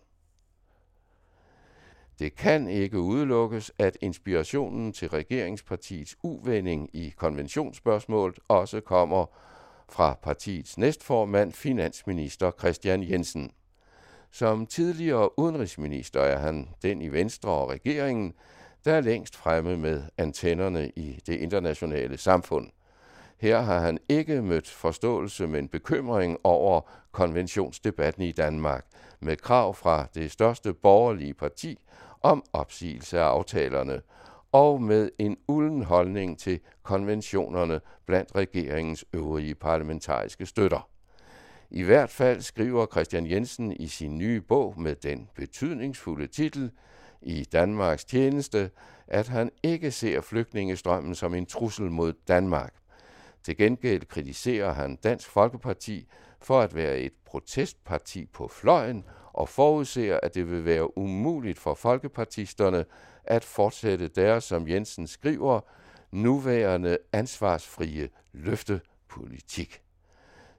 Det 2.20 2.36
kan 2.36 2.68
ikke 2.68 3.00
udelukkes, 3.00 3.72
at 3.80 3.98
inspirationen 4.02 4.94
til 4.94 5.10
regeringspartiets 5.10 6.18
uvending 6.24 6.90
i 6.94 7.14
konventionsspørgsmålet 7.18 8.40
også 8.48 8.82
kommer 8.82 9.26
fra 9.90 10.18
partiets 10.24 10.78
næstformand, 10.78 11.54
finansminister 11.54 12.52
Christian 12.60 13.10
Jensen. 13.10 13.52
Som 14.32 14.66
tidligere 14.66 15.40
udenrigsminister 15.40 16.22
er 16.22 16.38
han 16.38 16.70
den 16.82 17.02
i 17.02 17.08
Venstre 17.08 17.50
og 17.50 17.70
regeringen, 17.70 18.34
der 18.86 18.94
er 18.94 19.02
længst 19.02 19.36
fremme 19.36 19.78
med 19.78 20.04
antennerne 20.18 20.90
i 20.96 21.20
det 21.28 21.36
internationale 21.36 22.18
samfund. 22.18 22.70
Her 23.38 23.62
har 23.62 23.80
han 23.80 23.98
ikke 24.10 24.42
mødt 24.42 24.70
forståelse, 24.70 25.48
men 25.48 25.68
bekymring 25.68 26.38
over 26.44 26.82
konventionsdebatten 27.12 28.24
i 28.24 28.32
Danmark, 28.32 28.86
med 29.20 29.36
krav 29.38 29.76
fra 29.76 30.08
det 30.16 30.32
største 30.32 30.74
borgerlige 30.74 31.34
parti 31.34 31.80
om 32.22 32.44
opsigelse 32.54 33.20
af 33.20 33.24
aftalerne– 33.24 34.02
og 34.54 34.82
med 34.82 35.10
en 35.20 35.38
ulden 35.48 35.84
holdning 35.84 36.40
til 36.40 36.60
konventionerne 36.84 37.82
blandt 38.06 38.36
regeringens 38.36 39.06
øvrige 39.14 39.56
parlamentariske 39.56 40.46
støtter. 40.46 40.90
I 41.70 41.82
hvert 41.82 42.10
fald 42.10 42.42
skriver 42.42 42.86
Christian 42.86 43.30
Jensen 43.30 43.72
i 43.72 43.88
sin 43.88 44.18
nye 44.18 44.42
bog 44.42 44.82
med 44.82 44.96
den 44.96 45.30
betydningsfulde 45.36 46.28
titel 46.28 46.72
i 47.22 47.44
Danmarks 47.44 48.06
tjeneste, 48.06 48.70
at 49.08 49.28
han 49.28 49.52
ikke 49.64 49.92
ser 49.92 50.22
flygtningestrømmen 50.22 51.16
som 51.16 51.34
en 51.34 51.46
trussel 51.46 51.92
mod 51.92 52.14
Danmark. 52.28 52.74
Til 53.44 53.58
gengæld 53.58 54.06
kritiserer 54.06 54.74
han 54.74 54.96
Dansk 54.96 55.30
Folkeparti 55.30 56.08
for 56.42 56.62
at 56.62 56.76
være 56.76 56.98
et 56.98 57.14
protestparti 57.26 58.26
på 58.26 58.48
fløjen 58.48 59.06
og 59.34 59.50
forudser, 59.50 60.20
at 60.24 60.36
det 60.36 60.52
vil 60.52 60.66
være 60.66 60.98
umuligt 60.98 61.60
for 61.60 61.74
folkepartisterne 61.74 62.86
at 63.24 63.44
fortsætte 63.44 64.08
deres, 64.08 64.44
som 64.44 64.68
Jensen 64.68 65.08
skriver, 65.08 65.60
nuværende 66.12 66.98
ansvarsfrie 67.14 68.10
løftepolitik. 68.34 69.82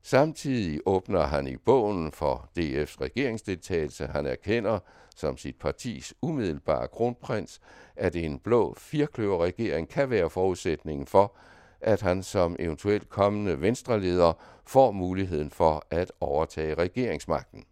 Samtidig 0.02 0.80
åbner 0.86 1.22
han 1.22 1.46
i 1.46 1.56
bogen 1.56 2.12
for 2.12 2.48
DF's 2.58 3.00
regeringsdeltagelse, 3.00 4.06
han 4.06 4.26
erkender 4.26 4.78
som 5.16 5.36
sit 5.36 5.56
partis 5.56 6.14
umiddelbare 6.22 6.88
kronprins, 6.88 7.60
at 7.96 8.16
en 8.16 8.38
blå 8.38 8.74
firkløverregering 8.78 9.88
kan 9.88 10.10
være 10.10 10.30
forudsætningen 10.30 11.06
for, 11.06 11.36
at 11.80 12.00
han 12.00 12.22
som 12.22 12.56
eventuelt 12.58 13.08
kommende 13.08 13.60
venstreleder 13.60 14.32
får 14.66 14.92
muligheden 14.92 15.50
for 15.50 15.86
at 15.90 16.12
overtage 16.20 16.74
regeringsmagten. 16.74 17.64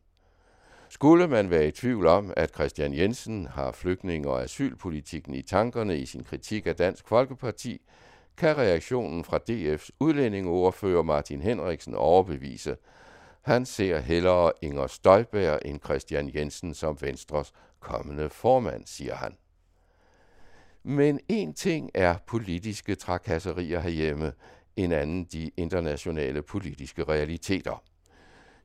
Skulle 0.93 1.29
man 1.29 1.51
være 1.51 1.69
i 1.69 1.71
tvivl 1.71 2.07
om, 2.07 2.33
at 2.37 2.55
Christian 2.55 2.95
Jensen 2.95 3.47
har 3.47 3.73
flygtninge- 3.73 4.29
og 4.29 4.43
asylpolitikken 4.43 5.35
i 5.35 5.43
tankerne 5.43 5.99
i 5.99 6.07
sin 6.07 6.25
kritik 6.25 6.67
af 6.67 6.77
Dansk 6.77 7.09
Folkeparti, 7.09 7.81
kan 8.37 8.59
reaktionen 8.59 9.25
fra 9.25 9.39
DF's 9.51 9.89
udlændingeordfører 10.01 11.03
Martin 11.03 11.41
Henriksen 11.41 11.95
overbevise. 11.95 12.77
Han 13.43 13.67
ser 13.67 13.99
hellere 13.99 14.53
Inger 14.63 14.87
Støjberg 14.87 15.59
end 15.65 15.81
Christian 15.85 16.31
Jensen 16.35 16.75
som 16.75 16.99
Venstres 17.01 17.53
kommende 17.81 18.31
formand, 18.31 18.87
siger 18.87 19.15
han. 19.15 19.37
Men 20.83 21.21
en 21.29 21.55
ting 21.55 21.91
er 21.95 22.17
politiske 22.27 22.95
trakasserier 22.95 23.81
herhjemme, 23.81 24.33
en 24.77 24.93
anden 24.93 25.25
de 25.25 25.51
internationale 25.57 26.43
politiske 26.43 27.05
realiteter. 27.05 27.83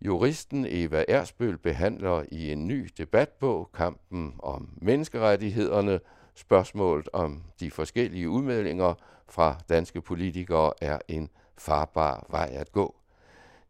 Juristen 0.02 0.66
Eva 0.70 1.04
Ersbøl 1.08 1.58
behandler 1.58 2.26
i 2.32 2.52
en 2.52 2.68
ny 2.68 2.90
debatbog 2.98 3.70
kampen 3.74 4.36
om 4.40 4.70
menneskerettighederne. 4.82 6.00
Spørgsmålet 6.36 7.10
om 7.14 7.44
de 7.60 7.72
forskellige 7.72 8.30
udmeldinger 8.30 8.94
fra 9.30 9.58
danske 9.70 10.02
politikere 10.02 10.74
er 10.82 11.00
en 11.08 11.30
farbar 11.58 12.26
vej 12.30 12.50
at 12.54 12.72
gå. 12.72 12.96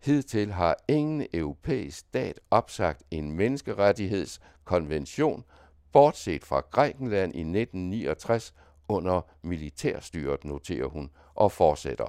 Hidtil 0.04 0.52
har 0.52 0.78
ingen 0.88 1.28
europæisk 1.34 1.98
stat 1.98 2.40
opsagt 2.52 3.04
en 3.12 3.32
menneskerettighedskonvention, 3.32 5.44
bortset 5.92 6.44
fra 6.44 6.62
Grækenland 6.72 7.36
i 7.36 7.40
1969 7.40 8.54
under 8.88 9.22
militærstyret, 9.42 10.46
noterer 10.46 10.88
hun 10.88 11.10
og 11.36 11.52
fortsætter. 11.52 12.08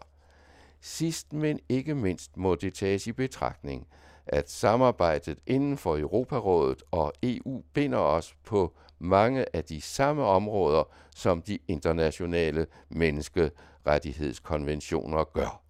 Sidst 0.81 1.33
men 1.33 1.61
ikke 1.69 1.95
mindst 1.95 2.37
må 2.37 2.55
det 2.55 2.75
tages 2.75 3.07
i 3.07 3.13
betragtning, 3.13 3.87
at 4.27 4.51
samarbejdet 4.51 5.39
inden 5.47 5.79
for 5.79 5.99
Europarådet 5.99 6.83
og 6.91 7.13
EU 7.23 7.63
binder 7.75 7.99
os 7.99 8.35
på 8.45 8.75
mange 8.99 9.57
af 9.57 9.65
de 9.65 9.81
samme 9.81 10.25
områder, 10.25 10.85
som 11.15 11.43
de 11.43 11.59
internationale 11.69 12.67
menneskerettighedskonventioner 12.89 15.25
gør. 15.25 15.63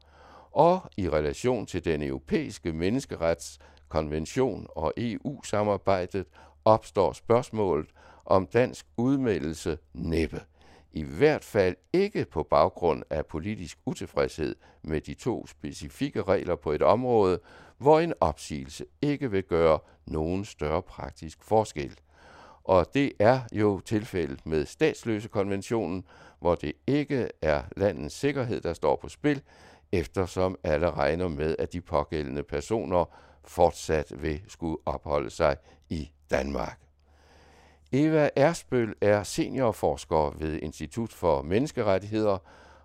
Og 0.53 0.81
i 0.97 1.09
relation 1.09 1.67
til 1.67 1.85
den 1.85 2.03
europæiske 2.03 2.73
menneskeretskonvention 2.73 4.67
og 4.71 4.93
EU-samarbejdet 4.97 6.27
opstår 6.65 7.13
spørgsmålet 7.13 7.89
om 8.25 8.47
dansk 8.47 8.87
udmeldelse 8.97 9.79
næppe. 9.95 10.41
I 10.93 11.03
hvert 11.03 11.45
fald 11.45 11.77
ikke 11.93 12.25
på 12.25 12.43
baggrund 12.43 13.03
af 13.11 13.27
politisk 13.27 13.79
utilfredshed 13.87 14.57
med 14.83 15.01
de 15.01 15.15
to 15.15 15.47
specifikke 15.47 16.23
regler 16.23 16.57
på 16.57 16.73
et 16.73 16.83
område, 16.83 17.41
hvor 17.79 18.01
en 18.01 18.15
opsigelse 18.21 18.85
ikke 19.03 19.31
vil 19.31 19.43
gøre 19.43 19.79
nogen 20.07 20.45
større 20.45 20.83
praktisk 20.83 21.43
forskel. 21.43 21.99
Og 22.65 22.95
det 22.95 23.13
er 23.19 23.41
jo 23.53 23.81
tilfældet 23.81 24.47
med 24.47 24.67
statsløsekonventionen, 24.67 26.05
hvor 26.41 26.55
det 26.55 26.73
ikke 26.87 27.29
er 27.43 27.63
landets 27.77 28.15
sikkerhed, 28.15 28.61
der 28.61 28.73
står 28.73 28.97
på 28.97 29.09
spil, 29.09 29.43
eftersom 29.93 30.59
alle 30.65 30.91
regner 30.91 31.29
med, 31.29 31.57
at 31.59 31.73
de 31.73 31.81
pågældende 31.81 32.43
personer 32.43 33.05
fortsat 33.45 34.23
vil 34.23 34.41
skulle 34.49 34.77
opholde 34.87 35.31
sig 35.31 35.57
i 35.89 36.11
Danmark. 36.31 36.88
Eva 37.93 38.31
Ersbøl 38.37 38.95
er 39.01 39.23
seniorforsker 39.23 40.35
ved 40.39 40.59
Institut 40.63 41.13
for 41.13 41.43
Menneskerettigheder, 41.43 42.39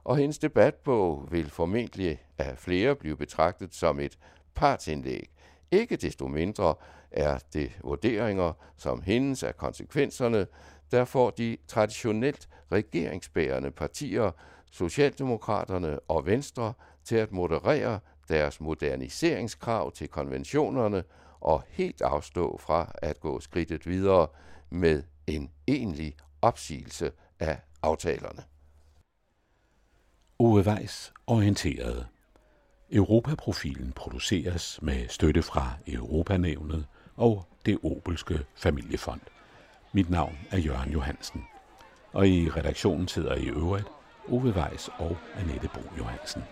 og 0.04 0.18
hendes 0.18 0.38
debatbog 0.38 1.28
vil 1.32 1.50
formentlig 1.50 2.22
af 2.38 2.58
flere 2.58 2.96
blive 2.96 3.18
betragtet 3.18 3.76
som 3.76 4.00
et 4.00 4.18
partsindlæg. 4.56 5.30
Ikke 5.72 5.96
desto 5.96 6.28
mindre 6.28 6.76
er 7.12 7.40
det 7.54 7.72
vurderinger 7.82 8.54
som 8.78 9.02
hendes 9.02 9.44
af 9.44 9.58
konsekvenserne, 9.58 10.48
der 10.92 11.06
får 11.06 11.30
de 11.30 11.58
traditionelt 11.68 12.50
regeringsbærende 12.72 13.72
partier, 13.72 14.32
Socialdemokraterne 14.72 16.00
og 16.00 16.26
Venstre, 16.26 16.74
til 17.04 17.16
at 17.16 17.32
moderere 17.32 18.00
deres 18.30 18.62
moderniseringskrav 18.62 19.92
til 19.92 20.08
konventionerne 20.08 21.04
og 21.42 21.64
helt 21.70 22.02
afstå 22.02 22.58
fra 22.58 22.92
at 23.02 23.20
gå 23.20 23.40
skridtet 23.40 23.88
videre 23.88 24.28
med 24.74 25.04
en 25.28 25.52
egentlig 25.68 26.16
opsigelse 26.42 27.12
af 27.40 27.60
aftalerne. 27.82 28.44
Ove 30.40 30.62
Weiss 30.62 31.14
orienterede. 31.28 32.08
Europaprofilen 32.92 33.92
produceres 33.92 34.80
med 34.82 35.08
støtte 35.10 35.44
fra 35.44 35.74
Europanævnet 35.88 36.88
og 37.16 37.46
det 37.66 37.80
Obelske 37.84 38.40
Familiefond. 38.56 39.22
Mit 39.94 40.10
navn 40.10 40.38
er 40.52 40.58
Jørgen 40.58 40.92
Johansen. 40.92 41.44
Og 42.14 42.28
i 42.28 42.50
redaktionen 42.50 43.08
sidder 43.08 43.36
i 43.36 43.46
øvrigt 43.46 43.88
Ove 44.28 44.54
Weiss 44.56 44.90
og 44.98 45.18
Annette 45.36 45.70
Bo 45.74 45.82
Johansen. 45.98 46.44